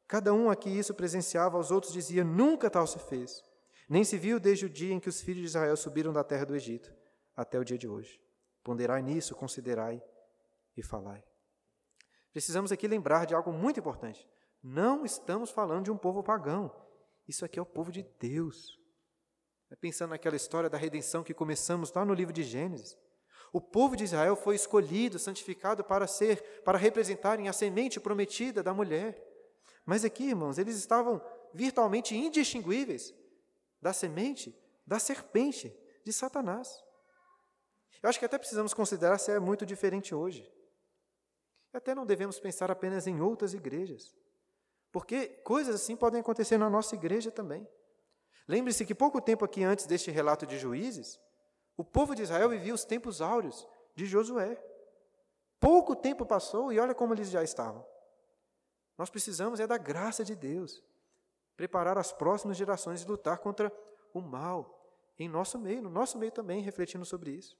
[0.07, 3.43] Cada um a que isso presenciava, aos outros dizia: Nunca tal se fez.
[3.87, 6.45] Nem se viu desde o dia em que os filhos de Israel subiram da terra
[6.45, 6.91] do Egito
[7.35, 8.19] até o dia de hoje.
[8.63, 10.01] Ponderai nisso, considerai
[10.75, 11.23] e falai.
[12.31, 14.27] Precisamos aqui lembrar de algo muito importante.
[14.61, 16.75] Não estamos falando de um povo pagão.
[17.27, 18.79] Isso aqui é o povo de Deus.
[19.69, 22.97] É pensando naquela história da redenção que começamos lá no livro de Gênesis.
[23.53, 28.73] O povo de Israel foi escolhido, santificado para ser, para representarem a semente prometida da
[28.73, 29.34] mulher.
[29.85, 31.21] Mas aqui, irmãos, eles estavam
[31.53, 33.13] virtualmente indistinguíveis
[33.81, 36.83] da semente da serpente de Satanás.
[38.01, 40.51] Eu acho que até precisamos considerar se é muito diferente hoje.
[41.73, 44.15] Até não devemos pensar apenas em outras igrejas,
[44.91, 47.67] porque coisas assim podem acontecer na nossa igreja também.
[48.47, 51.19] Lembre-se que pouco tempo aqui antes deste relato de juízes,
[51.75, 54.63] o povo de Israel vivia os tempos áureos de Josué.
[55.59, 57.85] Pouco tempo passou e olha como eles já estavam.
[58.97, 60.83] Nós precisamos é da graça de Deus,
[61.55, 63.71] preparar as próximas gerações e lutar contra
[64.13, 64.75] o mal
[65.17, 67.57] em nosso meio, no nosso meio também, refletindo sobre isso.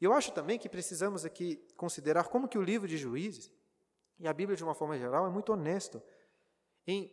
[0.00, 3.50] E eu acho também que precisamos aqui considerar como que o livro de Juízes,
[4.18, 6.02] e a Bíblia de uma forma geral, é muito honesto
[6.86, 7.12] em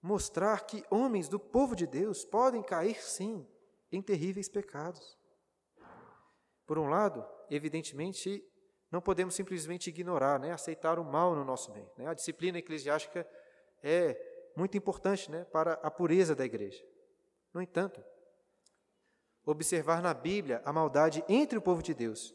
[0.00, 3.46] mostrar que homens do povo de Deus podem cair, sim,
[3.90, 5.18] em terríveis pecados.
[6.66, 8.44] Por um lado, evidentemente,
[8.90, 11.90] não podemos simplesmente ignorar, né, aceitar o mal no nosso meio.
[11.96, 12.06] Né?
[12.06, 13.28] A disciplina eclesiástica
[13.82, 14.16] é
[14.56, 16.82] muito importante né, para a pureza da igreja.
[17.52, 18.02] No entanto,
[19.44, 22.34] observar na Bíblia a maldade entre o povo de Deus.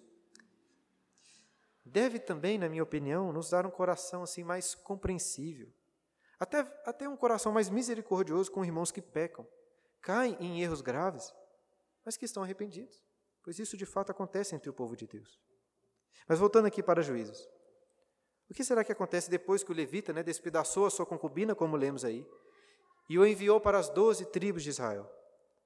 [1.86, 5.72] Deve também, na minha opinião, nos dar um coração assim mais compreensível,
[6.40, 9.48] até, até um coração mais misericordioso com irmãos que pecam,
[10.02, 11.34] caem em erros graves,
[12.06, 13.02] mas que estão arrependidos,
[13.44, 15.40] pois isso de fato acontece entre o povo de Deus.
[16.28, 17.48] Mas voltando aqui para juízes.
[18.50, 21.76] O que será que acontece depois que o levita né, despedaçou a sua concubina, como
[21.76, 22.26] lemos aí,
[23.10, 25.10] e o enviou para as doze tribos de Israel?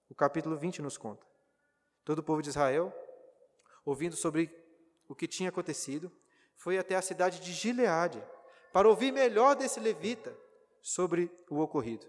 [0.10, 1.26] O capítulo 20 nos conta.
[2.06, 2.94] Todo o povo de Israel,
[3.86, 4.50] ouvindo sobre
[5.08, 6.12] o que tinha acontecido,
[6.56, 8.24] foi até a cidade de Gileade
[8.72, 10.36] para ouvir melhor desse levita
[10.82, 12.08] sobre o ocorrido.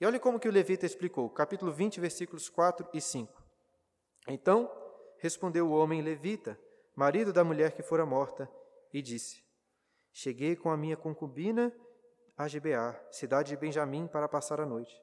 [0.00, 3.42] E olhe como que o levita explicou, capítulo 20, versículos 4 e 5.
[4.28, 4.70] Então
[5.18, 6.58] respondeu o homem levita,
[6.96, 8.50] marido da mulher que fora morta,
[8.92, 9.44] e disse:
[10.10, 11.72] Cheguei com a minha concubina
[12.36, 15.00] a Gibeá, cidade de Benjamim, para passar a noite.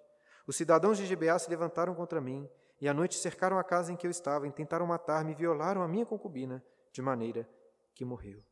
[0.47, 2.49] Os cidadãos de Gibeá se levantaram contra mim
[2.82, 5.82] e à noite cercaram a casa em que eu estava e tentaram matar-me e violaram
[5.84, 7.47] a minha concubina, de maneira
[7.93, 8.43] que morreu.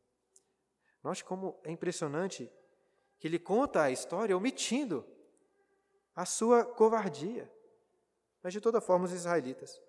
[1.02, 2.50] Note como é impressionante
[3.18, 5.04] que ele conta a história omitindo
[6.14, 7.52] a sua covardia.
[8.42, 9.80] Mas de toda forma, os israelitas,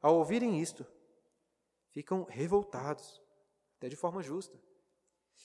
[0.00, 0.86] ao ouvirem isto,
[1.92, 3.22] ficam revoltados,
[3.78, 4.58] até de forma justa.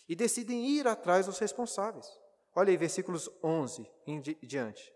[0.10, 2.07] e decidem ir atrás dos responsáveis.
[2.55, 4.93] Olha aí, versículos 11 em diante.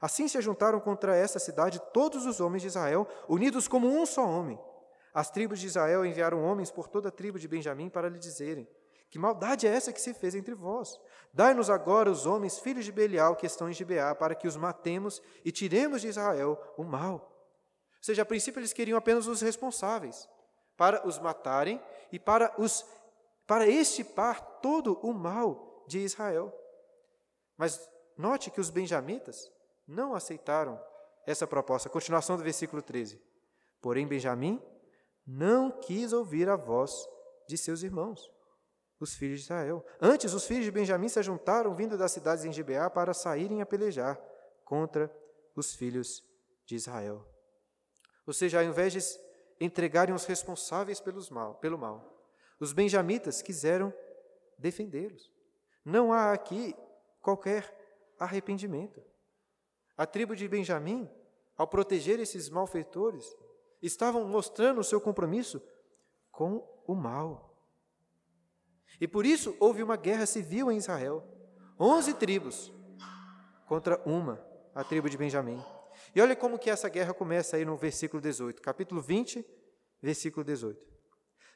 [0.00, 4.28] Assim se juntaram contra essa cidade todos os homens de Israel, unidos como um só
[4.28, 4.58] homem.
[5.14, 8.68] As tribos de Israel enviaram homens por toda a tribo de Benjamim para lhe dizerem:
[9.08, 10.98] Que maldade é essa que se fez entre vós?
[11.32, 15.22] Dai-nos agora os homens, filhos de Belial, que estão em Gibeá, para que os matemos
[15.44, 17.14] e tiremos de Israel o mal.
[17.14, 20.28] Ou seja, a princípio eles queriam apenas os responsáveis,
[20.82, 22.84] para os matarem e para os
[23.46, 26.52] para extirpar todo o mal de Israel.
[27.56, 29.48] Mas note que os benjamitas
[29.86, 30.82] não aceitaram
[31.24, 31.88] essa proposta.
[31.88, 33.22] Continuação do versículo 13.
[33.80, 34.60] Porém, Benjamim
[35.24, 37.06] não quis ouvir a voz
[37.46, 38.28] de seus irmãos,
[38.98, 39.86] os filhos de Israel.
[40.00, 43.66] Antes, os filhos de Benjamim se juntaram, vindo das cidades em Gibeá, para saírem a
[43.66, 44.20] pelejar
[44.64, 45.08] contra
[45.54, 46.24] os filhos
[46.66, 47.24] de Israel.
[48.26, 48.98] Ou seja, ao invés de
[49.64, 52.12] entregarem os responsáveis pelos mal, pelo mal,
[52.58, 53.92] os benjamitas quiseram
[54.58, 55.32] defendê-los.
[55.84, 56.74] Não há aqui
[57.20, 57.72] qualquer
[58.18, 59.02] arrependimento.
[59.96, 61.08] A tribo de Benjamim,
[61.56, 63.36] ao proteger esses malfeitores,
[63.80, 65.60] estavam mostrando o seu compromisso
[66.30, 67.52] com o mal.
[69.00, 71.24] E por isso houve uma guerra civil em Israel.
[71.78, 72.72] Onze tribos
[73.66, 74.44] contra uma,
[74.74, 75.60] a tribo de Benjamim.
[76.14, 79.44] E olha como que essa guerra começa aí no versículo 18, capítulo 20,
[80.00, 80.92] versículo 18.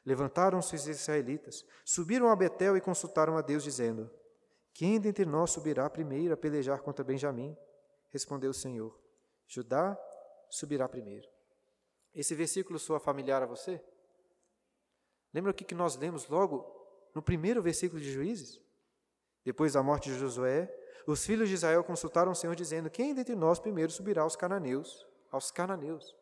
[0.05, 4.09] Levantaram-se os israelitas, subiram a Betel e consultaram a Deus, dizendo:
[4.73, 7.55] Quem dentre nós subirá primeiro a pelejar contra Benjamim?
[8.09, 8.97] Respondeu o Senhor:
[9.45, 9.99] Judá
[10.49, 11.27] subirá primeiro.
[12.15, 13.83] Esse versículo soa familiar a você?
[15.33, 16.65] Lembra o que nós lemos logo
[17.13, 18.59] no primeiro versículo de Juízes?
[19.43, 20.73] Depois da morte de Josué,
[21.05, 25.05] os filhos de Israel consultaram o Senhor, dizendo: Quem dentre nós primeiro subirá aos cananeus,
[25.31, 26.15] aos cananeus,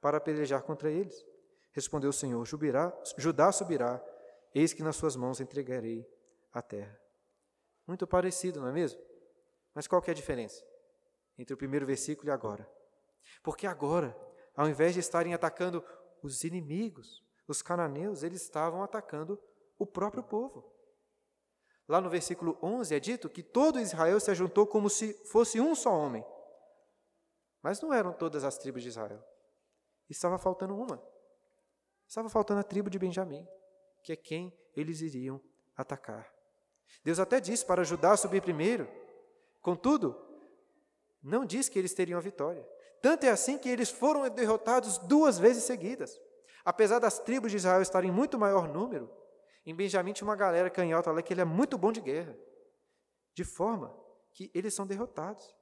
[0.00, 1.24] para pelejar contra eles?
[1.72, 2.44] Respondeu o Senhor:
[3.16, 4.02] Judá subirá,
[4.54, 6.06] eis que nas suas mãos entregarei
[6.52, 6.98] a terra.
[7.86, 9.00] Muito parecido, não é mesmo?
[9.74, 10.62] Mas qual que é a diferença?
[11.38, 12.68] entre o primeiro versículo e agora.
[13.42, 14.16] Porque agora,
[14.56, 15.84] ao invés de estarem atacando
[16.22, 19.40] os inimigos, os cananeus, eles estavam atacando
[19.78, 20.72] o próprio povo.
[21.88, 25.74] Lá no versículo 11 é dito que todo Israel se ajuntou como se fosse um
[25.74, 26.24] só homem.
[27.62, 29.22] Mas não eram todas as tribos de Israel.
[30.08, 31.02] Estava faltando uma.
[32.06, 33.46] Estava faltando a tribo de Benjamim,
[34.02, 35.40] que é quem eles iriam
[35.76, 36.30] atacar.
[37.02, 38.88] Deus até disse para Judá subir primeiro.
[39.60, 40.20] Contudo,
[41.22, 42.66] não diz que eles teriam a vitória.
[43.00, 46.20] Tanto é assim que eles foram derrotados duas vezes seguidas.
[46.64, 49.10] Apesar das tribos de Israel estarem em muito maior número,
[49.64, 52.36] em Benjamim tinha uma galera canhota lá que ele é muito bom de guerra,
[53.34, 53.96] de forma
[54.32, 55.54] que eles são derrotados.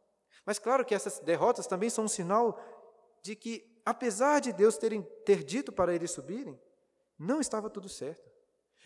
[0.44, 2.58] Mas claro que essas derrotas também são um sinal
[3.22, 6.58] de que, apesar de Deus terem, ter dito para eles subirem,
[7.18, 8.30] não estava tudo certo.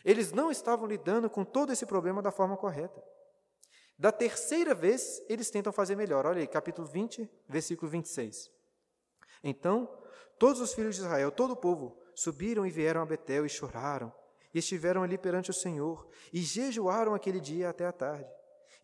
[0.05, 3.03] Eles não estavam lidando com todo esse problema da forma correta.
[3.97, 6.27] Da terceira vez, eles tentam fazer melhor.
[6.27, 8.51] Olha aí, capítulo 20, versículo 26.
[9.43, 9.89] Então,
[10.39, 14.13] todos os filhos de Israel, todo o povo, subiram e vieram a Betel e choraram,
[14.55, 18.31] e estiveram ali perante o Senhor, e jejuaram aquele dia até a tarde.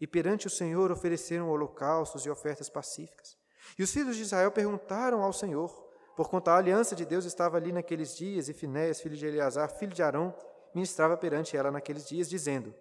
[0.00, 3.38] E perante o Senhor ofereceram holocaustos e ofertas pacíficas.
[3.78, 5.70] E os filhos de Israel perguntaram ao Senhor,
[6.16, 9.70] por conta a aliança de Deus estava ali naqueles dias, e Finéias, filho de Eleazar,
[9.70, 10.34] filho de Arão,
[10.74, 12.74] ministrava perante ela naqueles dias, dizendo: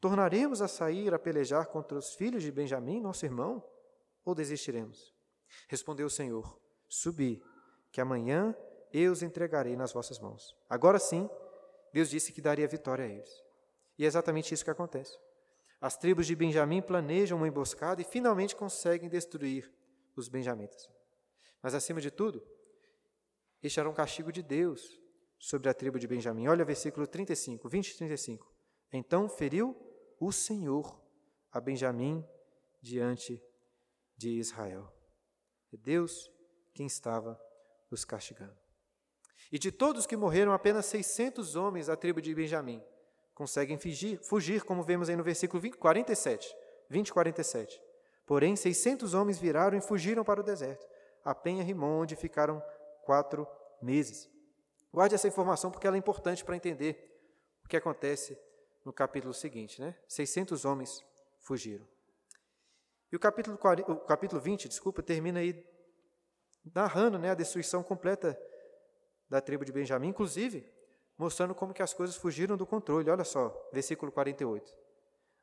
[0.00, 3.62] Tornaremos a sair a pelejar contra os filhos de Benjamim, nosso irmão,
[4.24, 5.14] ou desistiremos?
[5.68, 7.42] Respondeu o Senhor: Subi,
[7.92, 8.56] que amanhã
[8.92, 10.56] eu os entregarei nas vossas mãos.
[10.68, 11.28] Agora sim,
[11.94, 13.30] Deus disse que daria vitória a eles.
[13.96, 15.16] E é exatamente isso que acontece.
[15.80, 19.72] As tribos de Benjamim planejam uma emboscada e finalmente conseguem destruir
[20.16, 20.90] os benjamitas.
[21.62, 22.44] Mas acima de tudo,
[23.62, 25.00] este era um castigo de Deus
[25.38, 26.48] sobre a tribo de Benjamim.
[26.48, 28.52] Olha o versículo 35, 20 e 35.
[28.92, 29.76] Então feriu
[30.18, 31.00] o Senhor
[31.52, 32.26] a Benjamim
[32.82, 33.40] diante
[34.16, 34.92] de Israel.
[35.72, 36.28] É Deus
[36.72, 37.40] quem estava
[37.88, 38.63] os castigando.
[39.54, 42.82] E de todos que morreram, apenas 600 homens da tribo de Benjamim
[43.32, 46.56] conseguem fugir, fugir como vemos aí no versículo 20, 47,
[46.90, 47.80] 20 47.
[48.26, 50.84] Porém, 600 homens viraram e fugiram para o deserto,
[51.24, 52.60] a Penha Rimon, onde ficaram
[53.04, 53.46] quatro
[53.80, 54.28] meses.
[54.92, 57.16] Guarde essa informação porque ela é importante para entender
[57.64, 58.36] o que acontece
[58.84, 59.94] no capítulo seguinte, né?
[60.08, 61.00] 600 homens
[61.38, 61.86] fugiram.
[63.12, 65.64] E o capítulo, 40, o capítulo 20, desculpa, termina aí
[66.74, 68.36] narrando né, a destruição completa
[69.34, 70.64] da tribo de Benjamim, inclusive
[71.18, 73.10] mostrando como que as coisas fugiram do controle.
[73.10, 74.72] Olha só, versículo 48.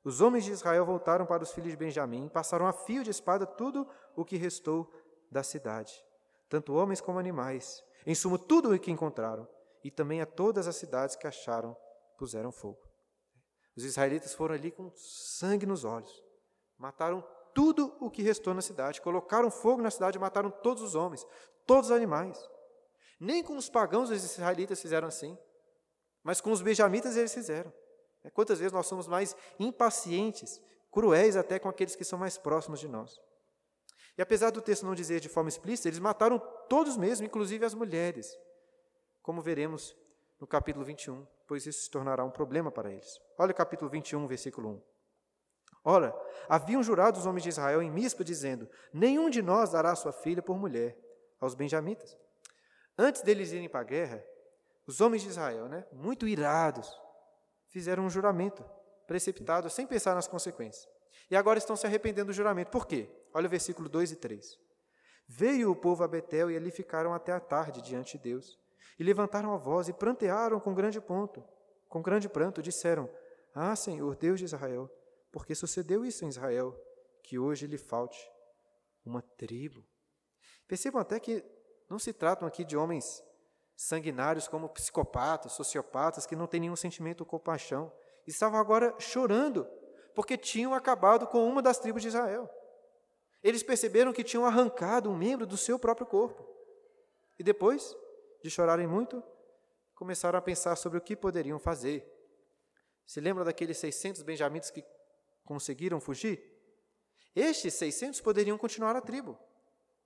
[0.01, 3.45] Os homens de Israel voltaram para os filhos de Benjamim, passaram a fio de espada
[3.45, 3.85] tudo
[4.15, 4.89] o que restou
[5.29, 6.03] da cidade,
[6.47, 9.45] tanto homens como animais, em suma tudo o que encontraram,
[9.83, 11.75] e também a todas as cidades que acharam
[12.17, 12.79] puseram fogo.
[13.75, 16.23] Os israelitas foram ali com sangue nos olhos,
[16.77, 17.21] mataram
[17.53, 21.27] tudo o que restou na cidade, colocaram fogo na cidade e mataram todos os homens,
[21.65, 22.50] todos os animais.
[23.21, 25.37] Nem com os pagãos os israelitas fizeram assim,
[26.23, 27.71] mas com os benjamitas eles fizeram.
[28.23, 30.59] É, quantas vezes nós somos mais impacientes,
[30.91, 33.21] cruéis até com aqueles que são mais próximos de nós.
[34.17, 37.75] E apesar do texto não dizer de forma explícita, eles mataram todos mesmo, inclusive as
[37.75, 38.35] mulheres,
[39.21, 39.95] como veremos
[40.39, 43.21] no capítulo 21, pois isso se tornará um problema para eles.
[43.37, 44.81] Olha o capítulo 21, versículo 1.
[45.83, 46.15] Ora,
[46.49, 50.41] haviam jurado os homens de Israel em Mispa, dizendo: Nenhum de nós dará sua filha
[50.41, 50.97] por mulher
[51.39, 52.17] aos benjamitas.
[53.01, 54.23] Antes deles irem para a guerra,
[54.85, 56.87] os homens de Israel, né, muito irados,
[57.69, 58.63] fizeram um juramento
[59.07, 60.87] precipitado sem pensar nas consequências.
[61.27, 62.69] E agora estão se arrependendo do juramento.
[62.69, 63.09] Por quê?
[63.33, 64.55] Olha o versículo 2 e 3.
[65.27, 68.59] Veio o povo a Betel e ali ficaram até a tarde diante de Deus.
[68.99, 71.43] E levantaram a voz e prantearam com grande ponto,
[71.89, 73.09] com grande pranto, disseram:
[73.55, 74.87] Ah, Senhor, Deus de Israel,
[75.31, 76.79] porque sucedeu isso em Israel,
[77.23, 78.29] que hoje lhe falte
[79.03, 79.83] uma tribo.
[80.67, 81.43] Percebam até que
[81.91, 83.21] não se tratam aqui de homens
[83.75, 87.91] sanguinários como psicopatas, sociopatas, que não têm nenhum sentimento ou compaixão.
[88.25, 89.67] Estavam agora chorando,
[90.15, 92.49] porque tinham acabado com uma das tribos de Israel.
[93.43, 96.47] Eles perceberam que tinham arrancado um membro do seu próprio corpo.
[97.37, 97.93] E depois
[98.41, 99.21] de chorarem muito,
[99.93, 102.09] começaram a pensar sobre o que poderiam fazer.
[103.05, 104.85] Se lembra daqueles 600 benjamitas que
[105.43, 106.41] conseguiram fugir?
[107.35, 109.37] Estes 600 poderiam continuar a tribo,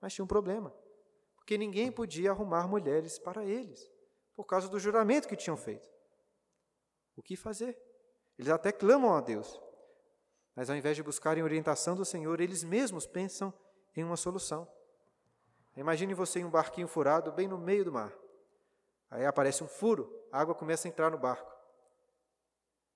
[0.00, 0.74] mas tinha um problema
[1.46, 3.88] porque ninguém podia arrumar mulheres para eles,
[4.34, 5.88] por causa do juramento que tinham feito.
[7.14, 7.80] O que fazer?
[8.36, 9.62] Eles até clamam a Deus,
[10.56, 13.54] mas ao invés de buscarem orientação do Senhor, eles mesmos pensam
[13.94, 14.68] em uma solução.
[15.76, 18.12] Imagine você em um barquinho furado bem no meio do mar.
[19.08, 21.54] Aí aparece um furo, a água começa a entrar no barco.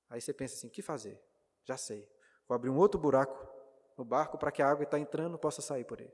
[0.09, 1.23] Aí você pensa assim: o que fazer?
[1.63, 2.05] Já sei.
[2.49, 3.49] Vou abrir um outro buraco
[3.97, 6.13] no barco para que a água que está entrando possa sair por ele.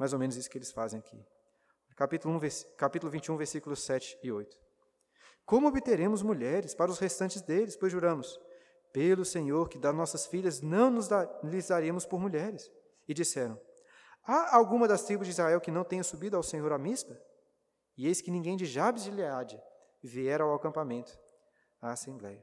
[0.00, 1.22] Mais ou menos isso que eles fazem aqui.
[1.94, 2.40] Capítulo, 1,
[2.74, 4.58] capítulo 21, versículos 7 e 8.
[5.44, 7.76] Como obteremos mulheres para os restantes deles?
[7.76, 8.40] Pois juramos,
[8.94, 12.72] pelo Senhor que das nossas filhas não nos da, lhes daremos por mulheres.
[13.06, 13.60] E disseram,
[14.24, 17.20] há alguma das tribos de Israel que não tenha subido ao Senhor a mispa?
[17.94, 19.60] E eis que ninguém de Jabes de Leade
[20.02, 21.12] viera ao acampamento,
[21.78, 22.42] à assembleia.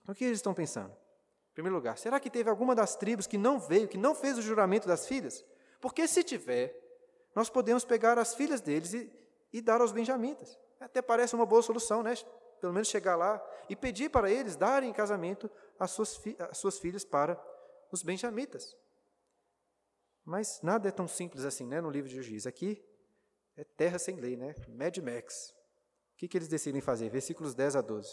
[0.00, 0.92] Então, o que eles estão pensando?
[0.92, 4.38] Em primeiro lugar, será que teve alguma das tribos que não veio, que não fez
[4.38, 5.44] o juramento das filhas?
[5.80, 6.83] Porque se tiver,
[7.34, 9.12] nós podemos pegar as filhas deles e,
[9.52, 10.58] e dar aos benjamitas.
[10.80, 12.14] Até parece uma boa solução, né?
[12.60, 16.20] Pelo menos chegar lá e pedir para eles darem em casamento as suas,
[16.50, 17.40] as suas filhas para
[17.90, 18.76] os benjamitas.
[20.24, 21.80] Mas nada é tão simples assim, né?
[21.80, 22.46] No livro de Juiz.
[22.46, 22.82] Aqui
[23.56, 24.54] é terra sem lei, né?
[24.68, 25.54] Mad Max.
[26.14, 27.10] O que, que eles decidem fazer?
[27.10, 28.08] Versículos 10 a 12.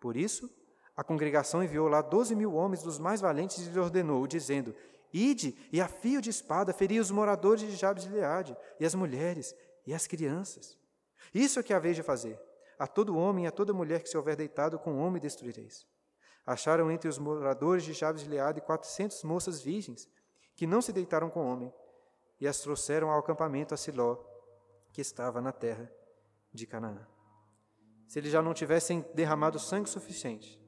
[0.00, 0.50] Por isso,
[0.96, 4.74] a congregação enviou lá doze mil homens dos mais valentes e lhes ordenou, dizendo:
[5.16, 8.94] Ide e a fio de espada feri os moradores de Jabes de Leade, e as
[8.94, 9.54] mulheres,
[9.86, 10.78] e as crianças.
[11.34, 12.38] Isso é que a vez de fazer.
[12.78, 15.86] A todo homem e a toda mulher que se houver deitado com homem destruireis.
[16.44, 20.06] Acharam entre os moradores de Jabes de Leade quatrocentas moças virgens,
[20.54, 21.72] que não se deitaram com homem,
[22.38, 24.18] e as trouxeram ao acampamento a Siló,
[24.92, 25.90] que estava na terra
[26.52, 27.06] de Canaã.
[28.06, 30.60] Se eles já não tivessem derramado sangue suficiente,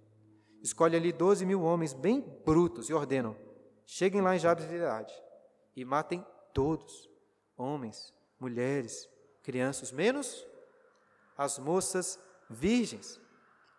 [0.62, 3.36] escolhe ali doze mil homens bem brutos e ordenam:
[3.90, 5.14] Cheguem lá em Jabes de Gileade
[5.74, 7.08] e matem todos,
[7.56, 9.08] homens, mulheres,
[9.42, 10.46] crianças, menos
[11.38, 12.20] as moças
[12.50, 13.18] virgens.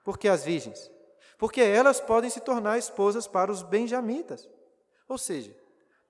[0.04, 0.92] Por que as virgens?
[1.38, 4.50] Porque elas podem se tornar esposas para os benjamitas.
[5.08, 5.56] Ou seja,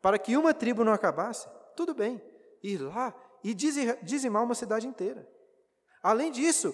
[0.01, 2.21] para que uma tribo não acabasse, tudo bem,
[2.63, 5.29] ir lá e dizimar uma cidade inteira.
[6.01, 6.73] Além disso,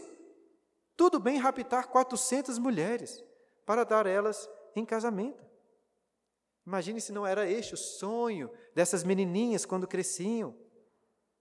[0.95, 3.23] tudo bem raptar 400 mulheres
[3.65, 5.43] para dar elas em casamento.
[6.66, 10.57] Imagine se não era este o sonho dessas menininhas quando cresciam.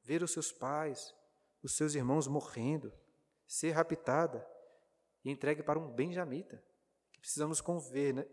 [0.02, 1.14] Ver os seus pais,
[1.62, 2.92] os seus irmãos morrendo,
[3.46, 4.46] ser raptada
[5.24, 6.62] e entregue para um benjamita.
[7.10, 8.26] Que precisamos conver, né?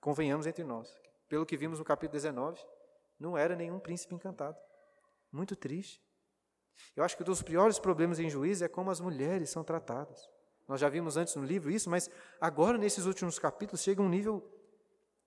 [0.00, 0.90] convenhamos entre nós.
[1.28, 2.64] Pelo que vimos no capítulo 19,
[3.18, 4.56] não era nenhum príncipe encantado.
[5.30, 6.02] Muito triste.
[6.94, 10.28] Eu acho que um dos piores problemas em juízo é como as mulheres são tratadas.
[10.68, 12.10] Nós já vimos antes no livro isso, mas
[12.40, 14.42] agora nesses últimos capítulos chega um nível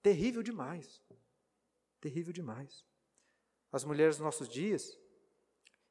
[0.02, 1.02] Terrível demais.
[2.00, 2.86] Terrível demais.
[3.72, 4.98] As mulheres dos nossos dias,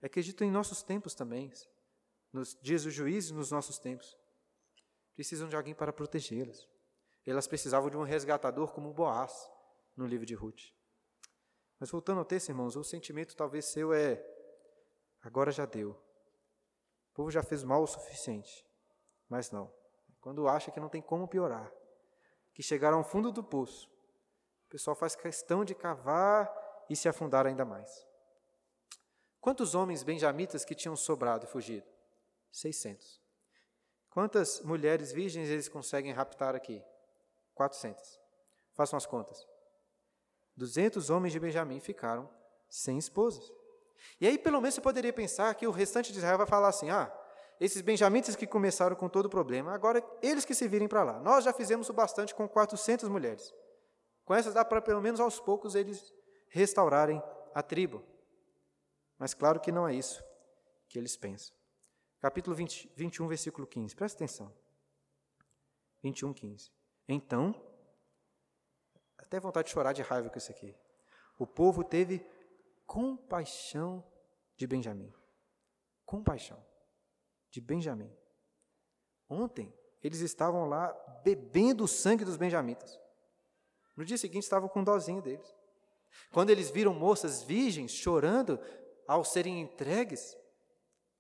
[0.02, 1.52] acreditam em nossos tempos também,
[2.32, 4.16] nos dias do juízo e nos nossos tempos,
[5.14, 6.68] precisam de alguém para protegê-las.
[7.26, 9.32] Elas precisavam de um resgatador como Boaz,
[9.96, 10.72] no livro de Ruth.
[11.78, 14.24] Mas voltando ao texto, irmãos, o sentimento talvez seu é:
[15.20, 15.90] agora já deu.
[15.90, 18.64] O povo já fez mal o suficiente.
[19.28, 19.72] Mas não.
[20.20, 21.70] Quando acha que não tem como piorar,
[22.54, 23.88] que chegaram ao fundo do poço.
[24.69, 26.53] O pessoal faz questão de cavar
[26.91, 28.07] e se afundar ainda mais.
[29.41, 31.87] Quantos homens benjamitas que tinham sobrado e fugido?
[32.53, 33.19] 600.
[34.11, 36.85] Quantas mulheres virgens eles conseguem raptar aqui?
[37.55, 38.21] 400.
[38.75, 39.49] Façam as contas.
[40.55, 42.29] 200 homens de Benjamim ficaram
[42.69, 43.51] sem esposas.
[44.21, 46.91] E aí, pelo menos, você poderia pensar que o restante de Israel vai falar assim:
[46.91, 47.11] ah,
[47.59, 51.21] esses benjamitas que começaram com todo o problema, agora eles que se virem para lá.
[51.21, 53.55] Nós já fizemos o bastante com 400 mulheres.
[54.29, 56.12] Com essas dá para, pelo menos aos poucos, eles
[56.51, 57.22] restaurarem
[57.55, 58.05] a tribo.
[59.16, 60.22] Mas claro que não é isso
[60.87, 61.57] que eles pensam.
[62.20, 63.97] Capítulo 20, 21, versículo 15.
[63.97, 64.55] Presta atenção.
[66.03, 66.70] 21, 15.
[67.09, 67.55] Então,
[69.16, 70.76] até vontade de chorar de raiva com isso aqui.
[71.39, 72.22] O povo teve
[72.85, 74.05] compaixão
[74.59, 75.11] de Benjamim.
[76.05, 76.62] Compaixão
[77.51, 78.14] de Benjamim.
[79.26, 79.72] Ontem,
[80.03, 80.93] eles estavam lá
[81.24, 83.07] bebendo o sangue dos benjamitas.
[83.99, 85.53] No dia seguinte, estavam com dozinho deles.
[86.30, 88.57] Quando eles viram moças virgens chorando
[89.09, 90.36] ao serem entregues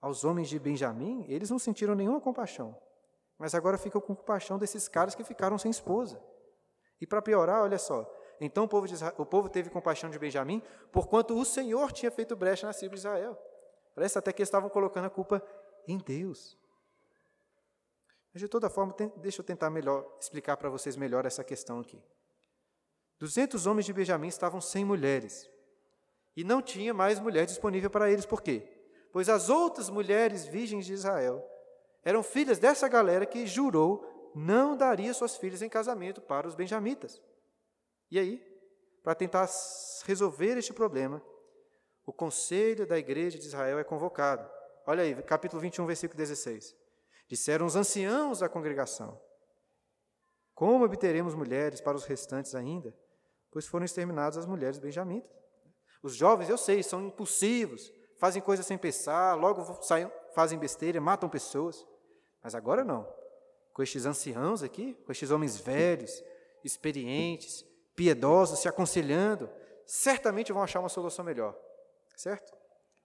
[0.00, 2.80] aos homens de Benjamim, eles não sentiram nenhuma compaixão.
[3.36, 6.22] Mas agora ficam com compaixão desses caras que ficaram sem esposa.
[7.00, 8.08] E para piorar, olha só,
[8.40, 10.62] então o povo, Israel, o povo, teve compaixão de Benjamim,
[10.92, 13.36] porquanto o Senhor tinha feito brecha na tribo de Israel.
[13.92, 15.42] Parece até que eles estavam colocando a culpa
[15.88, 16.56] em Deus.
[18.32, 22.00] Mas de toda forma, deixa eu tentar melhor explicar para vocês melhor essa questão aqui.
[23.18, 25.48] 200 homens de Benjamim estavam sem mulheres.
[26.36, 28.24] E não tinha mais mulher disponível para eles.
[28.24, 28.62] Por quê?
[29.12, 31.44] Pois as outras mulheres virgens de Israel
[32.04, 37.20] eram filhas dessa galera que jurou não daria suas filhas em casamento para os benjamitas.
[38.10, 38.40] E aí,
[39.02, 39.48] para tentar
[40.04, 41.22] resolver este problema,
[42.06, 44.48] o conselho da igreja de Israel é convocado.
[44.86, 46.74] Olha aí, capítulo 21, versículo 16.
[47.26, 49.20] Disseram os anciãos da congregação:
[50.54, 52.94] Como obteremos mulheres para os restantes ainda?
[53.58, 55.28] Pois foram exterminadas as mulheres benjamitas.
[56.00, 61.28] Os jovens, eu sei, são impulsivos, fazem coisas sem pensar, logo saem, fazem besteira, matam
[61.28, 61.84] pessoas.
[62.40, 63.12] Mas agora não.
[63.72, 66.22] Com estes anciãos aqui, com estes homens velhos,
[66.62, 69.50] experientes, piedosos, se aconselhando,
[69.84, 71.58] certamente vão achar uma solução melhor.
[72.14, 72.56] Certo?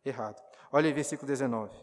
[0.06, 0.40] Errado.
[0.72, 1.76] Olha aí, versículo 19.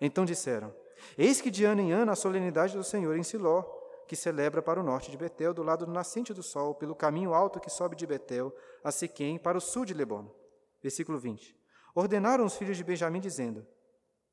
[0.00, 0.72] Então disseram:
[1.18, 3.64] Eis que de ano em ano a solenidade do Senhor em Siló,
[4.06, 7.32] que celebra para o norte de Betel, do lado do nascente do sol, pelo caminho
[7.34, 10.30] alto que sobe de Betel a Siquém, para o sul de Lebon.
[10.82, 11.56] Versículo 20.
[11.94, 13.66] Ordenaram os filhos de Benjamim, dizendo: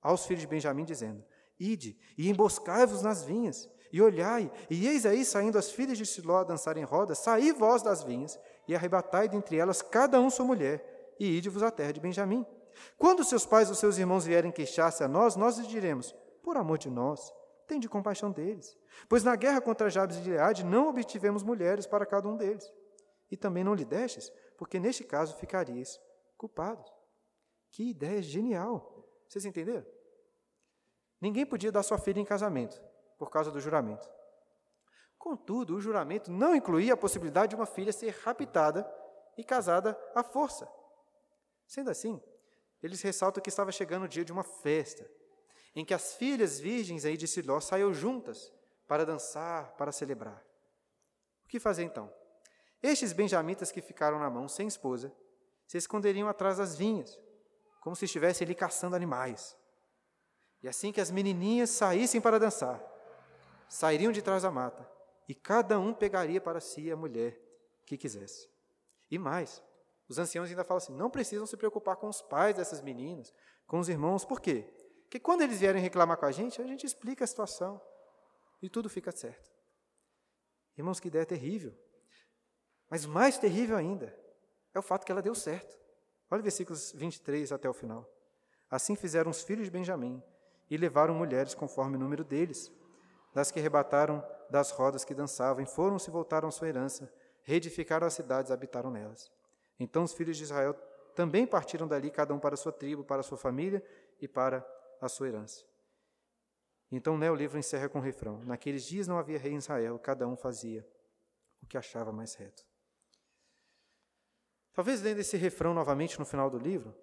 [0.01, 1.23] Aos filhos de Benjamim, dizendo:
[1.59, 6.37] Ide e emboscai-vos nas vinhas, e olhai, e eis aí saindo as filhas de Siló
[6.39, 10.45] a dançar em roda, saí vós das vinhas, e arrebatai dentre elas cada um sua
[10.45, 12.45] mulher, e ide-vos à terra de Benjamim.
[12.97, 16.77] Quando seus pais ou seus irmãos vierem queixar-se a nós, nós lhes diremos, por amor
[16.77, 17.31] de nós,
[17.67, 18.77] tende compaixão deles.
[19.07, 22.71] Pois na guerra contra Jabes e Gileade não obtivemos mulheres para cada um deles.
[23.29, 25.99] E também não lhe destes, porque neste caso ficarias
[26.37, 26.91] culpados.
[27.71, 29.07] Que ideia genial!
[29.27, 29.85] Vocês entenderam?
[31.21, 32.81] Ninguém podia dar sua filha em casamento
[33.17, 34.09] por causa do juramento.
[35.17, 38.91] Contudo, o juramento não incluía a possibilidade de uma filha ser raptada
[39.37, 40.67] e casada à força.
[41.67, 42.19] Sendo assim,
[42.81, 45.07] eles ressaltam que estava chegando o dia de uma festa,
[45.75, 48.51] em que as filhas virgens aí de Siló saíram juntas
[48.91, 50.45] para dançar, para celebrar.
[51.45, 52.13] O que fazer então?
[52.83, 55.15] Estes benjamitas que ficaram na mão sem esposa
[55.65, 57.17] se esconderiam atrás das vinhas,
[57.79, 59.55] como se estivessem ali caçando animais.
[60.61, 62.83] E assim que as menininhas saíssem para dançar,
[63.69, 64.85] sairiam de trás da mata,
[65.25, 67.41] e cada um pegaria para si a mulher
[67.85, 68.49] que quisesse.
[69.09, 69.63] E mais,
[70.09, 73.33] os anciãos ainda falam assim: não precisam se preocupar com os pais dessas meninas,
[73.65, 74.69] com os irmãos, por quê?
[75.03, 77.81] Porque quando eles vierem reclamar com a gente, a gente explica a situação
[78.61, 79.51] e tudo fica certo.
[80.77, 81.73] Irmãos, que ideia terrível.
[82.89, 84.15] Mas mais terrível ainda
[84.73, 85.77] é o fato que ela deu certo.
[86.29, 88.09] Olha versículos 23 até o final.
[88.69, 90.21] Assim fizeram os filhos de Benjamim
[90.69, 92.71] e levaram mulheres conforme o número deles
[93.33, 97.11] das que arrebataram das rodas que dançavam, foram-se e voltaram à sua herança,
[97.43, 99.31] reedificaram as cidades habitaram nelas.
[99.79, 100.73] Então os filhos de Israel
[101.15, 103.83] também partiram dali, cada um para a sua tribo, para a sua família
[104.19, 104.65] e para
[104.99, 105.70] a sua herança.
[106.91, 109.97] Então né, o livro encerra com o refrão: Naqueles dias não havia rei em Israel,
[109.97, 110.85] cada um fazia
[111.61, 112.65] o que achava mais reto.
[114.73, 116.95] Talvez lendo esse refrão novamente no final do livro,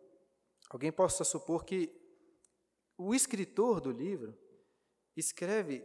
[0.71, 1.91] alguém possa supor que
[2.97, 4.37] o escritor do livro
[5.17, 5.85] escreve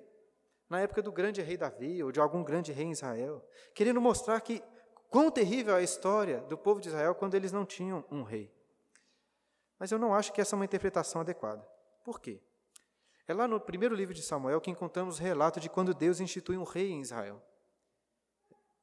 [0.69, 3.45] na época do grande rei Davi ou de algum grande rei em Israel,
[3.75, 4.63] querendo mostrar que
[5.09, 8.51] quão terrível é a história do povo de Israel quando eles não tinham um rei.
[9.77, 11.67] Mas eu não acho que essa é uma interpretação adequada.
[12.03, 12.41] Por quê?
[13.27, 16.57] É lá no primeiro livro de Samuel que encontramos o relato de quando Deus institui
[16.57, 17.41] um rei em Israel.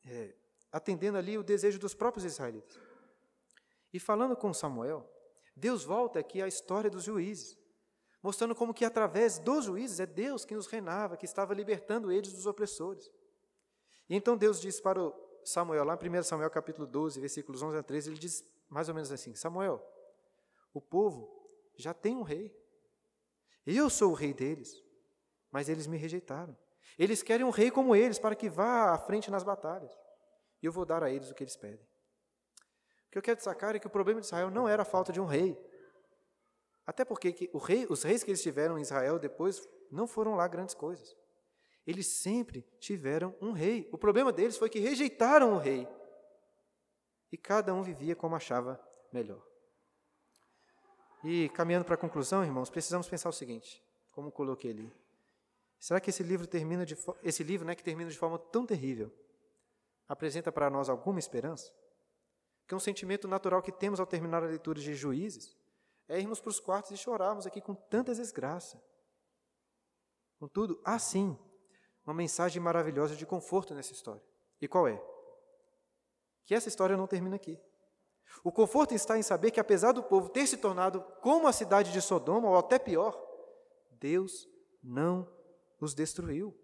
[0.04, 0.34] é,
[0.72, 2.78] atendendo ali o desejo dos próprios israelitas.
[3.92, 5.08] E falando com Samuel,
[5.54, 7.58] Deus volta aqui à história dos juízes,
[8.22, 12.32] mostrando como que através dos juízes é Deus que nos reinava, que estava libertando eles
[12.32, 13.10] dos opressores.
[14.08, 15.00] E então Deus diz para
[15.44, 18.94] Samuel, lá em 1 Samuel capítulo 12, versículos 11 a 13, ele diz mais ou
[18.94, 19.84] menos assim: Samuel,
[20.72, 21.28] o povo
[21.76, 22.56] já tem um rei.
[23.72, 24.82] Eu sou o rei deles,
[25.50, 26.56] mas eles me rejeitaram.
[26.98, 29.92] Eles querem um rei como eles, para que vá à frente nas batalhas.
[30.60, 31.86] E eu vou dar a eles o que eles pedem.
[33.06, 35.12] O que eu quero destacar é que o problema de Israel não era a falta
[35.12, 35.56] de um rei.
[36.84, 40.74] Até porque rei, os reis que eles tiveram em Israel depois não foram lá grandes
[40.74, 41.16] coisas.
[41.86, 43.88] Eles sempre tiveram um rei.
[43.92, 45.88] O problema deles foi que rejeitaram o rei.
[47.30, 48.80] E cada um vivia como achava
[49.12, 49.49] melhor.
[51.22, 54.92] E caminhando para a conclusão, irmãos, precisamos pensar o seguinte, como coloquei ali.
[55.78, 59.12] Será que esse livro termina de esse livro, né, que termina de forma tão terrível,
[60.08, 61.72] apresenta para nós alguma esperança?
[62.66, 65.56] Que um sentimento natural que temos ao terminar a leitura de Juízes
[66.08, 68.82] é irmos para os quartos e chorarmos aqui com tanta desgraça.
[70.38, 71.38] Contudo, há sim
[72.04, 74.22] uma mensagem maravilhosa de conforto nessa história.
[74.60, 75.00] E qual é?
[76.44, 77.58] Que essa história não termina aqui.
[78.42, 81.92] O conforto está em saber que, apesar do povo ter se tornado como a cidade
[81.92, 83.20] de Sodoma, ou até pior,
[83.92, 84.48] Deus
[84.82, 85.30] não
[85.80, 86.56] os destruiu.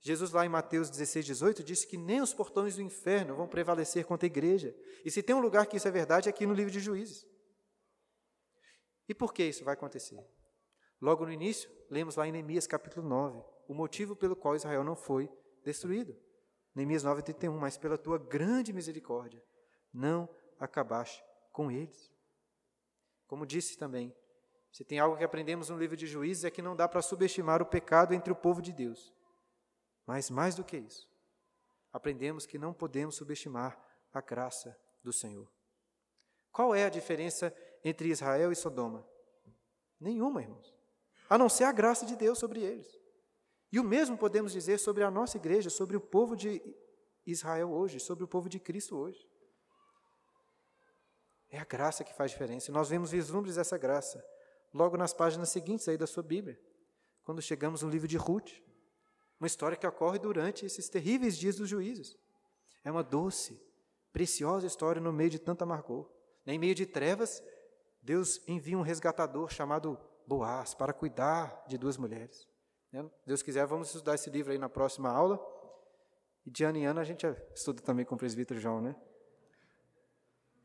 [0.00, 4.04] Jesus, lá em Mateus 16, 18, disse que nem os portões do inferno vão prevalecer
[4.04, 4.76] contra a igreja.
[5.04, 7.26] E se tem um lugar que isso é verdade, é aqui no livro de Juízes.
[9.08, 10.22] E por que isso vai acontecer?
[11.00, 14.96] Logo no início, lemos lá em Neemias capítulo 9, o motivo pelo qual Israel não
[14.96, 15.30] foi
[15.64, 16.14] destruído.
[16.74, 19.42] Neemias 9, 31, mas pela tua grande misericórdia,
[19.92, 20.28] não
[20.64, 22.12] acabaste com eles.
[23.26, 24.14] Como disse também,
[24.72, 27.62] se tem algo que aprendemos no livro de Juízes é que não dá para subestimar
[27.62, 29.14] o pecado entre o povo de Deus.
[30.04, 31.08] Mas mais do que isso,
[31.92, 33.80] aprendemos que não podemos subestimar
[34.12, 35.48] a graça do Senhor.
[36.50, 37.54] Qual é a diferença
[37.84, 39.06] entre Israel e Sodoma?
[40.00, 40.74] Nenhuma, irmãos.
[41.28, 43.00] A não ser a graça de Deus sobre eles.
[43.72, 46.62] E o mesmo podemos dizer sobre a nossa igreja, sobre o povo de
[47.26, 49.26] Israel hoje, sobre o povo de Cristo hoje.
[51.54, 52.68] É a graça que faz diferença.
[52.68, 54.26] E nós vemos vislumbres dessa graça
[54.72, 56.60] logo nas páginas seguintes aí da sua Bíblia,
[57.22, 58.50] quando chegamos no livro de Ruth.
[59.38, 62.16] Uma história que ocorre durante esses terríveis dias dos juízes.
[62.82, 63.56] É uma doce,
[64.12, 66.10] preciosa história no meio de tanta amargor.
[66.44, 67.40] Em meio de trevas,
[68.02, 69.96] Deus envia um resgatador chamado
[70.26, 72.48] Boaz para cuidar de duas mulheres.
[72.90, 73.08] Né?
[73.24, 75.38] Deus quiser, vamos estudar esse livro aí na próxima aula.
[76.44, 77.24] E de ano em ano a gente
[77.54, 78.96] estuda também com o presbítero João, né?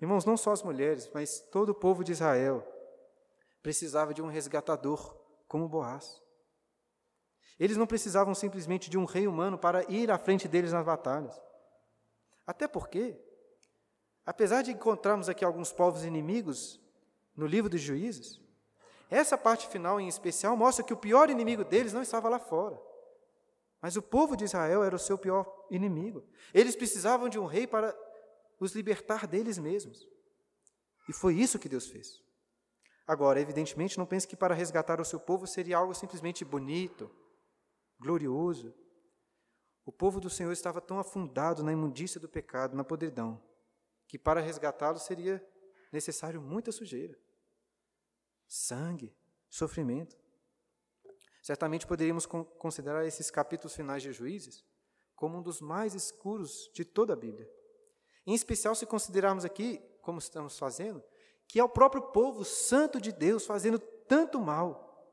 [0.02, 2.66] Irmãos, não só as mulheres, mas todo o povo de Israel
[3.62, 5.16] precisava de um resgatador
[5.48, 6.22] como Boaz.
[7.60, 11.40] Eles não precisavam simplesmente de um rei humano para ir à frente deles nas batalhas.
[12.48, 13.20] Até porque,
[14.26, 16.80] apesar de encontrarmos aqui alguns povos inimigos
[17.36, 18.40] no livro dos juízes,
[19.10, 22.80] essa parte final em especial mostra que o pior inimigo deles não estava lá fora.
[23.82, 26.24] Mas o povo de Israel era o seu pior inimigo.
[26.54, 27.96] Eles precisavam de um rei para
[28.60, 30.08] os libertar deles mesmos.
[31.08, 32.22] E foi isso que Deus fez.
[33.08, 37.10] Agora, evidentemente, não pense que para resgatar o seu povo seria algo simplesmente bonito,
[38.00, 38.74] glorioso.
[39.86, 43.42] O povo do Senhor estava tão afundado na imundícia do pecado, na podridão,
[44.08, 45.44] que para resgatá-lo seria
[45.92, 47.18] necessário muita sujeira
[48.50, 49.16] sangue,
[49.48, 50.18] sofrimento.
[51.42, 54.66] Certamente poderíamos considerar esses capítulos finais de Juízes
[55.16, 57.48] como um dos mais escuros de toda a Bíblia.
[58.30, 61.04] Em especial se considerarmos aqui, como estamos fazendo,
[61.48, 65.12] que é o próprio povo santo de Deus fazendo tanto mal.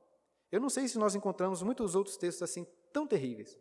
[0.52, 3.58] Eu não sei se nós encontramos muitos outros textos assim tão terríveis,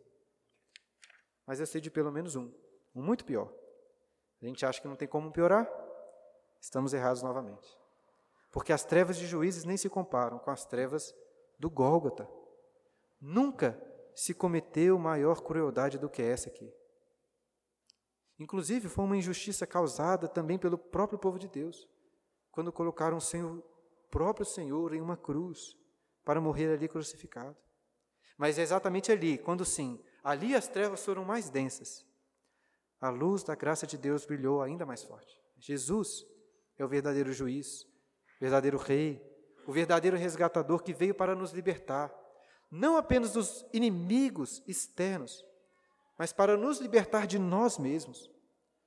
[1.46, 2.52] mas eu sei de pelo menos um,
[2.94, 3.50] um muito pior.
[4.42, 5.66] A gente acha que não tem como piorar?
[6.60, 7.66] Estamos errados novamente.
[8.52, 11.14] Porque as trevas de juízes nem se comparam com as trevas
[11.58, 12.28] do Gólgota.
[13.18, 13.82] Nunca
[14.14, 16.70] se cometeu maior crueldade do que essa aqui.
[18.38, 21.88] Inclusive, foi uma injustiça causada também pelo próprio povo de Deus,
[22.50, 23.62] quando colocaram o Senhor,
[24.10, 25.76] próprio Senhor em uma cruz
[26.24, 27.56] para morrer ali crucificado.
[28.36, 32.04] Mas é exatamente ali, quando sim, ali as trevas foram mais densas.
[33.00, 35.40] A luz da graça de Deus brilhou ainda mais forte.
[35.58, 36.26] Jesus
[36.78, 37.86] é o verdadeiro juiz,
[38.40, 39.22] verdadeiro Rei,
[39.66, 42.12] o verdadeiro resgatador que veio para nos libertar,
[42.70, 45.44] não apenas dos inimigos externos,
[46.18, 48.30] mas para nos libertar de nós mesmos,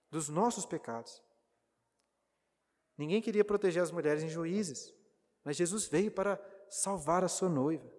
[0.10, 1.22] dos nossos pecados.
[2.98, 4.94] Ninguém queria proteger as mulheres em juízes,
[5.44, 7.90] mas Jesus veio para salvar a sua noiva.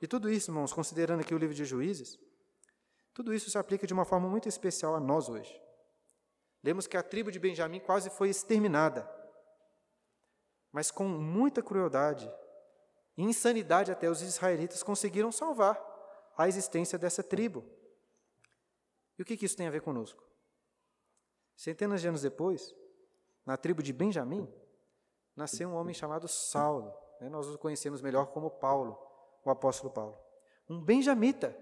[0.00, 2.18] E tudo isso, irmãos, considerando aqui o livro de Juízes,
[3.12, 5.60] Tudo isso se aplica de uma forma muito especial a nós hoje.
[6.62, 9.08] Lemos que a tribo de Benjamim quase foi exterminada,
[10.72, 12.32] mas com muita crueldade
[13.16, 15.89] e insanidade até os israelitas conseguiram salvar
[16.42, 17.64] a existência dessa tribo.
[19.18, 20.24] E o que, que isso tem a ver conosco?
[21.54, 22.74] Centenas de anos depois,
[23.44, 24.50] na tribo de Benjamim,
[25.36, 26.94] nasceu um homem chamado Saulo.
[27.20, 27.28] Né?
[27.28, 28.98] Nós o conhecemos melhor como Paulo,
[29.44, 30.18] o apóstolo Paulo.
[30.68, 31.54] Um benjamita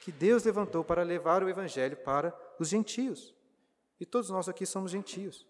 [0.00, 3.34] que Deus levantou para levar o evangelho para os gentios.
[4.00, 5.46] E todos nós aqui somos gentios.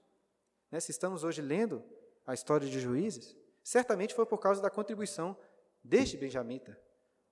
[0.72, 0.80] Né?
[0.80, 1.84] Se estamos hoje lendo
[2.26, 5.36] a história de Juízes, certamente foi por causa da contribuição
[5.84, 6.76] deste benjamita,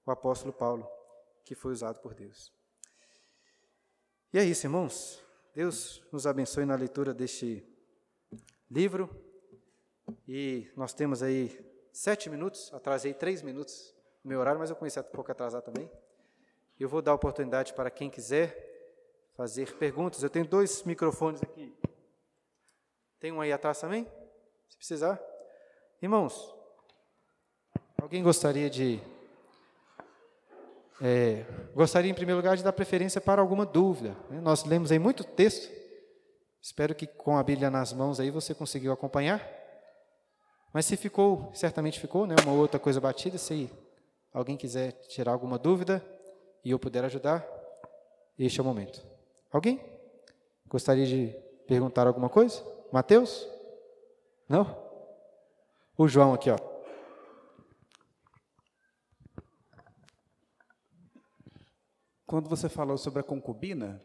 [0.04, 0.88] o apóstolo Paulo,
[1.44, 2.52] que foi usado por Deus.
[4.32, 5.22] E é isso, irmãos.
[5.54, 7.66] Deus nos abençoe na leitura deste
[8.70, 9.08] livro.
[10.26, 11.58] E nós temos aí
[11.92, 13.94] sete minutos, atrasei três minutos
[14.24, 15.90] no meu horário, mas eu comecei um pouco atrasado também.
[16.80, 18.72] Eu vou dar oportunidade para quem quiser
[19.34, 20.22] fazer perguntas.
[20.22, 21.72] Eu tenho dois microfones aqui.
[23.20, 24.10] Tem um aí atrás também?
[24.68, 25.20] Se precisar.
[26.00, 26.54] Irmãos,
[28.00, 29.00] alguém gostaria de.
[31.04, 31.44] É,
[31.74, 34.16] gostaria, em primeiro lugar, de dar preferência para alguma dúvida.
[34.30, 34.40] Né?
[34.40, 35.68] Nós lemos aí muito texto.
[36.60, 39.44] Espero que com a Bíblia nas mãos aí você conseguiu acompanhar.
[40.72, 43.68] Mas se ficou, certamente ficou, né, uma outra coisa batida, se
[44.32, 46.02] alguém quiser tirar alguma dúvida
[46.64, 47.44] e eu puder ajudar,
[48.38, 49.04] este é o momento.
[49.50, 49.80] Alguém?
[50.68, 51.36] Gostaria de
[51.66, 52.64] perguntar alguma coisa?
[52.92, 53.46] Mateus?
[54.48, 54.80] Não?
[55.98, 56.71] O João aqui, ó.
[62.32, 64.02] Quando você falou sobre a concubina,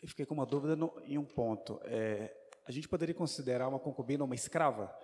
[0.00, 1.80] eu fiquei com uma dúvida no, em um ponto.
[1.82, 2.32] É,
[2.64, 4.96] a gente poderia considerar uma concubina uma escrava?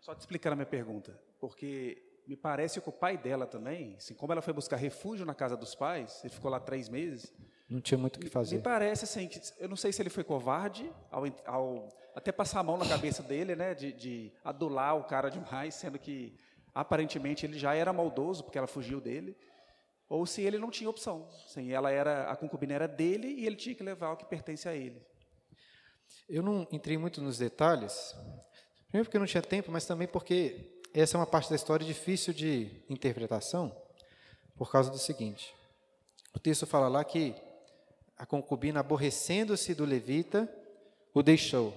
[0.00, 4.14] Só te explicar a minha pergunta, porque me parece que o pai dela também, assim,
[4.14, 7.30] como ela foi buscar refúgio na casa dos pais, ele ficou lá três meses.
[7.68, 8.56] Não tinha muito o que fazer.
[8.56, 12.60] Me parece assim, que, eu não sei se ele foi covarde ao, ao até passar
[12.60, 16.34] a mão na cabeça dele, né, de, de, adular o cara demais, sendo que
[16.74, 19.36] aparentemente ele já era maldoso porque ela fugiu dele,
[20.08, 23.56] ou se ele não tinha opção, assim, ela era a concubina era dele e ele
[23.56, 25.02] tinha que levar o que pertence a ele.
[26.28, 28.16] Eu não entrei muito nos detalhes,
[28.88, 32.32] primeiro porque não tinha tempo, mas também porque essa é uma parte da história difícil
[32.32, 33.74] de interpretação,
[34.56, 35.54] por causa do seguinte:
[36.34, 37.34] o texto fala lá que
[38.16, 40.48] a concubina, aborrecendo-se do levita,
[41.14, 41.72] o deixou.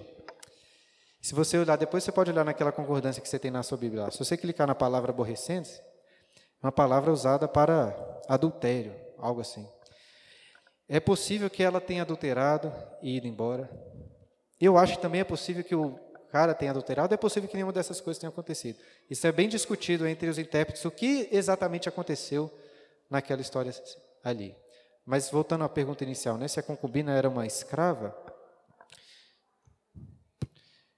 [1.20, 4.10] Se você olhar, depois você pode olhar naquela concordância que você tem na sua Bíblia.
[4.10, 5.80] Se você clicar na palavra aborrecendo-se,
[6.62, 9.68] uma palavra usada para adultério, algo assim.
[10.88, 13.70] É possível que ela tenha adulterado e ido embora.
[14.60, 15.98] Eu acho que também é possível que o
[16.30, 18.78] cara tenha adulterado, é possível que nenhuma dessas coisas tenha acontecido.
[19.10, 22.50] Isso é bem discutido entre os intérpretes, o que exatamente aconteceu
[23.10, 23.72] naquela história
[24.22, 24.56] ali.
[25.04, 28.16] Mas voltando à pergunta inicial, né, se a concubina era uma escrava,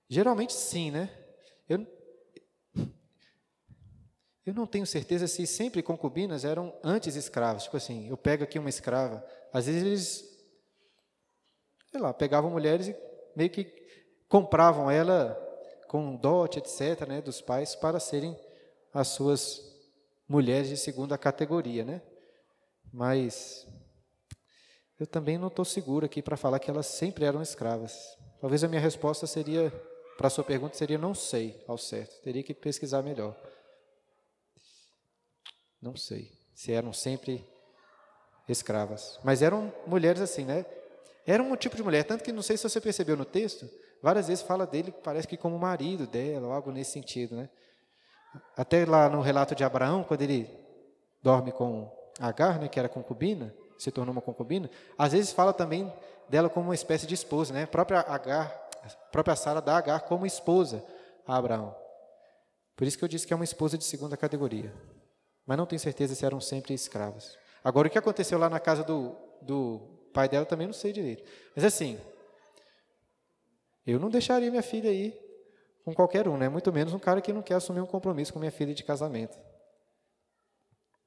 [0.09, 1.11] geralmente sim, né?
[1.69, 1.87] Eu,
[4.47, 7.65] eu não tenho certeza se sempre concubinas eram antes escravas.
[7.65, 9.25] Tipo assim, eu pego aqui uma escrava.
[9.53, 10.47] Às vezes eles,
[11.91, 12.97] sei lá, pegavam mulheres e
[13.35, 13.65] meio que
[14.29, 15.41] compravam ela
[15.89, 18.37] com dote, etc., né, dos pais, para serem
[18.93, 19.63] as suas
[20.29, 22.03] mulheres de segunda categoria, né?
[22.93, 23.67] Mas
[24.99, 28.17] eu também não estou seguro aqui para falar que elas sempre eram escravas.
[28.41, 29.73] Talvez a minha resposta seria,
[30.19, 32.21] para a sua pergunta, seria não sei ao certo.
[32.23, 33.35] Teria que pesquisar melhor.
[35.85, 37.47] Não sei se eram sempre
[38.49, 39.21] escravas.
[39.23, 40.67] Mas eram mulheres assim, né?
[41.27, 43.69] Era um tipo de mulher, tanto que não sei se você percebeu no texto,
[44.05, 47.49] Várias vezes fala dele, parece que como marido dela, ou algo nesse sentido, né?
[48.55, 50.47] Até lá no relato de Abraão, quando ele
[51.23, 55.91] dorme com Agar, né, que era concubina, se tornou uma concubina, às vezes fala também
[56.29, 57.63] dela como uma espécie de esposa, né?
[57.63, 60.85] A própria Agar, a própria Sara dá Agar como esposa
[61.27, 61.75] a Abraão.
[62.77, 64.71] Por isso que eu disse que é uma esposa de segunda categoria.
[65.47, 67.37] Mas não tenho certeza se eram sempre escravas.
[67.63, 69.81] Agora, o que aconteceu lá na casa do, do
[70.13, 71.25] pai dela, também não sei direito.
[71.55, 72.01] Mas assim,
[73.87, 75.19] eu não deixaria minha filha ir
[75.85, 76.49] com qualquer um, né?
[76.49, 79.39] muito menos um cara que não quer assumir um compromisso com minha filha de casamento.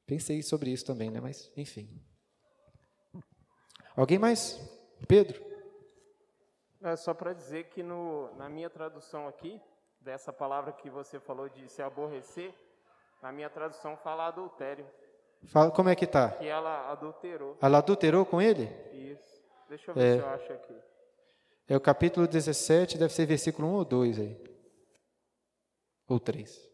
[0.05, 1.19] Pensei sobre isso também, né?
[1.19, 1.89] mas enfim.
[3.95, 4.59] Alguém mais?
[5.07, 5.43] Pedro?
[6.81, 9.59] É só para dizer que no, na minha tradução aqui,
[9.99, 12.53] dessa palavra que você falou de se aborrecer,
[13.21, 14.85] na minha tradução fala adultério.
[15.45, 16.31] Fala, como é que está?
[16.31, 17.57] Que ela adulterou.
[17.61, 18.65] Ela adulterou com ele?
[18.93, 19.41] Isso.
[19.69, 20.15] Deixa eu ver é.
[20.15, 20.75] se eu acho aqui.
[21.69, 24.57] É o capítulo 17, deve ser versículo 1 ou 2 aí.
[26.07, 26.67] Ou 3.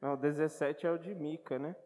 [0.00, 1.76] Não, 17 é o de Mica, né?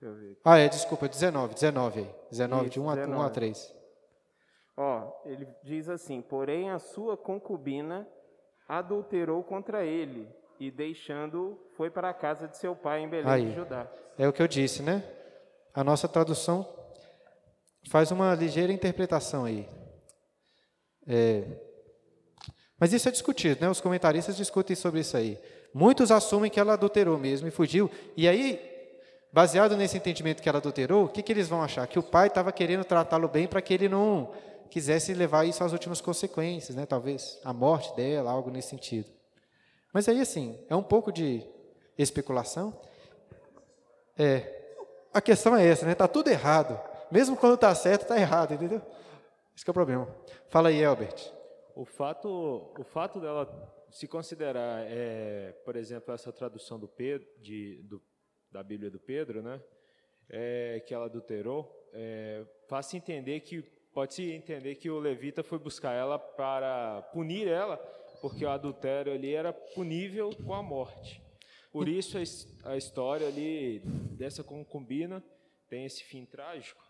[0.00, 0.38] Deixa eu ver.
[0.44, 2.14] Ah, é, desculpa, 19, 19 aí.
[2.30, 3.34] 19, Isso, de 1 a, 1 a 19.
[3.34, 3.76] 3.
[4.76, 8.08] Ó, ele diz assim: Porém, a sua concubina
[8.68, 10.28] adulterou contra ele,
[10.60, 13.46] e deixando, foi para a casa de seu pai em Belém Aí.
[13.46, 13.86] de Judá.
[14.18, 15.04] É o que eu disse, né?
[15.72, 16.68] A nossa tradução
[17.88, 19.68] faz uma ligeira interpretação aí.
[21.06, 21.44] É,
[22.78, 23.70] mas isso é discutido, né?
[23.70, 25.38] Os comentaristas discutem sobre isso aí.
[25.72, 27.90] Muitos assumem que ela adulterou mesmo e fugiu.
[28.16, 28.60] E aí,
[29.32, 31.86] baseado nesse entendimento que ela adulterou, o que, que eles vão achar?
[31.86, 34.32] Que o pai estava querendo tratá-lo bem para que ele não
[34.68, 36.86] quisesse levar isso às últimas consequências, né?
[36.86, 39.10] Talvez a morte dela, algo nesse sentido.
[39.92, 41.44] Mas aí, assim, é um pouco de
[41.96, 42.78] especulação.
[44.16, 44.76] É,
[45.12, 45.92] a questão é essa, né?
[45.92, 46.78] Está tudo errado.
[47.10, 48.82] Mesmo quando está certo, está errado, entendeu?
[49.56, 50.06] Esse é o problema.
[50.48, 51.32] Fala aí, Albert.
[51.74, 53.46] O fato, o fato dela
[53.90, 58.02] se considerar, é, por exemplo, essa tradução do Pedro, de, do,
[58.50, 59.60] da Bíblia do Pedro, né,
[60.28, 63.64] é, que ela adulterou, é, faz-se entender que
[63.98, 67.76] pode-se entender que o levita foi buscar ela para punir ela,
[68.20, 71.20] porque o adultério ali era punível com a morte.
[71.72, 73.80] Por isso a, his- a história ali
[74.16, 75.20] dessa concubina
[75.68, 76.80] tem esse fim trágico.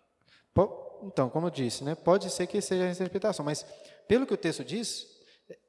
[1.02, 1.94] Então, como eu disse, né?
[1.94, 3.62] Pode ser que seja a interpretação, mas
[4.06, 5.06] pelo que o texto diz,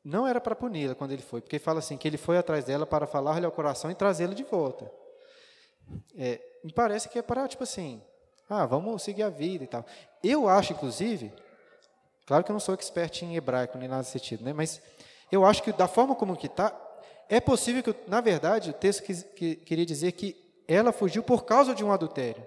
[0.03, 2.85] não era para puni-la quando ele foi, porque fala assim que ele foi atrás dela
[2.85, 4.91] para falar-lhe ao coração e trazê-la de volta.
[6.17, 8.01] É, me parece que é para tipo assim,
[8.49, 9.85] ah, vamos seguir a vida e tal.
[10.23, 11.31] Eu acho, inclusive,
[12.25, 14.53] claro que eu não sou expert em hebraico nem nada desse sentido, né?
[14.53, 14.81] Mas
[15.31, 16.75] eu acho que da forma como que está,
[17.29, 20.35] é possível que, na verdade, o texto quis- que, queria dizer que
[20.67, 22.45] ela fugiu por causa de um adultério.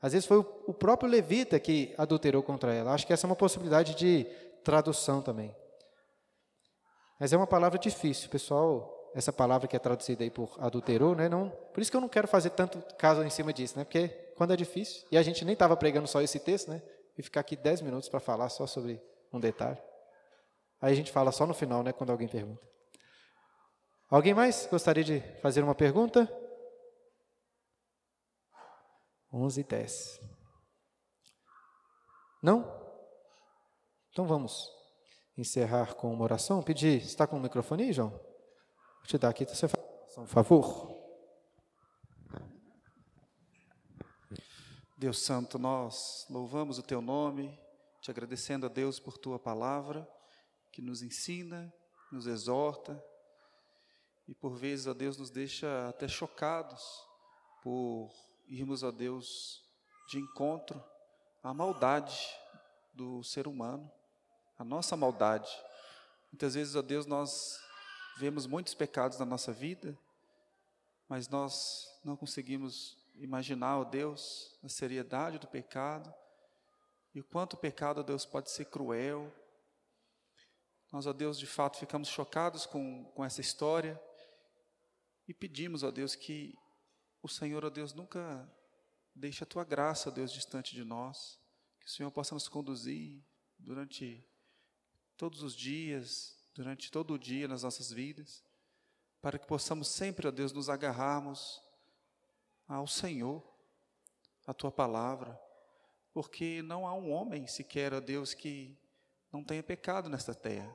[0.00, 2.92] Às vezes foi o, o próprio levita que adulterou contra ela.
[2.92, 4.24] Acho que essa é uma possibilidade de
[4.62, 5.54] tradução também.
[7.18, 8.92] Mas é uma palavra difícil, pessoal.
[9.14, 11.28] Essa palavra que é traduzida aí por adulterou, né?
[11.28, 13.84] Não, por isso que eu não quero fazer tanto caso em cima disso, né?
[13.84, 16.82] Porque quando é difícil, e a gente nem estava pregando só esse texto, né?
[17.16, 19.00] E ficar aqui 10 minutos para falar só sobre
[19.32, 19.78] um detalhe.
[20.80, 21.92] Aí a gente fala só no final, né?
[21.92, 22.62] Quando alguém pergunta.
[24.10, 26.30] Alguém mais gostaria de fazer uma pergunta?
[29.32, 30.20] 11 e 10.
[32.42, 32.84] Não?
[34.10, 34.70] Então vamos
[35.36, 36.62] encerrar com uma oração.
[36.62, 38.10] Pedir, está com o microfone aí, João?
[38.10, 40.93] Vou te dar aqui, você faz um favor.
[44.96, 47.58] Deus Santo, nós louvamos o Teu nome,
[48.00, 50.08] te agradecendo a Deus por Tua palavra,
[50.70, 51.72] que nos ensina,
[52.12, 53.02] nos exorta
[54.28, 56.82] e por vezes, ó Deus, nos deixa até chocados
[57.60, 58.12] por
[58.46, 59.64] irmos, ó Deus,
[60.08, 60.82] de encontro
[61.42, 62.16] à maldade
[62.92, 63.90] do ser humano,
[64.56, 65.50] a nossa maldade.
[66.30, 67.60] Muitas vezes, ó Deus, nós
[68.16, 69.98] vemos muitos pecados na nossa vida,
[71.08, 76.12] mas nós não conseguimos imaginar, ó Deus, a seriedade do pecado
[77.14, 79.32] e o quanto o pecado, ó Deus, pode ser cruel.
[80.90, 84.00] Nós, ó Deus, de fato ficamos chocados com, com essa história
[85.26, 86.54] e pedimos, ó Deus, que
[87.22, 88.48] o Senhor, ó Deus, nunca
[89.14, 91.40] deixe a tua graça, ó Deus, distante de nós,
[91.80, 93.24] que o Senhor possa nos conduzir
[93.58, 94.26] durante
[95.16, 98.44] todos os dias, durante todo o dia nas nossas vidas,
[99.22, 101.63] para que possamos sempre, ó Deus, nos agarrarmos
[102.66, 103.42] ao Senhor,
[104.46, 105.38] à tua palavra,
[106.12, 108.78] porque não há um homem sequer, ó Deus, que
[109.32, 110.72] não tenha pecado nesta terra.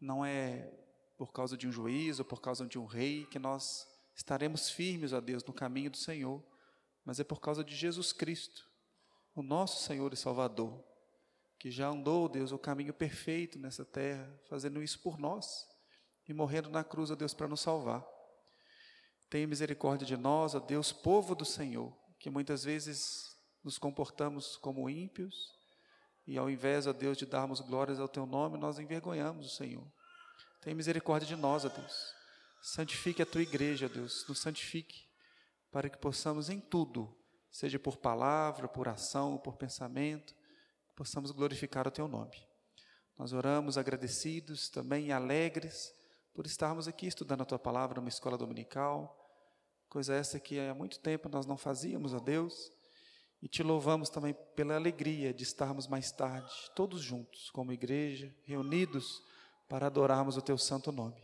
[0.00, 0.72] Não é
[1.16, 5.12] por causa de um juiz ou por causa de um rei que nós estaremos firmes,
[5.12, 6.42] ó Deus, no caminho do Senhor,
[7.04, 8.68] mas é por causa de Jesus Cristo,
[9.34, 10.82] o nosso Senhor e Salvador,
[11.58, 15.66] que já andou, Deus, o caminho perfeito nessa terra, fazendo isso por nós
[16.28, 18.04] e morrendo na cruz, ó Deus, para nos salvar.
[19.34, 24.88] Tenha misericórdia de nós, ó Deus, povo do Senhor, que muitas vezes nos comportamos como
[24.88, 25.58] ímpios
[26.24, 29.84] e ao invés, ó Deus, de darmos glórias ao teu nome, nós envergonhamos o Senhor.
[30.62, 32.14] Tenha misericórdia de nós, ó Deus.
[32.62, 35.08] Santifique a tua igreja, ó Deus, nos santifique,
[35.72, 37.12] para que possamos em tudo,
[37.50, 40.32] seja por palavra, por ação, por pensamento,
[40.94, 42.36] possamos glorificar o teu nome.
[43.18, 45.92] Nós oramos agradecidos, também alegres,
[46.32, 49.22] por estarmos aqui estudando a tua palavra numa escola dominical,
[49.94, 52.72] coisa essa que há muito tempo nós não fazíamos, ó Deus,
[53.40, 59.22] e te louvamos também pela alegria de estarmos mais tarde, todos juntos, como igreja, reunidos
[59.68, 61.22] para adorarmos o teu santo nome.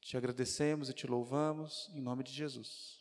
[0.00, 2.99] Te agradecemos e te louvamos em nome de Jesus.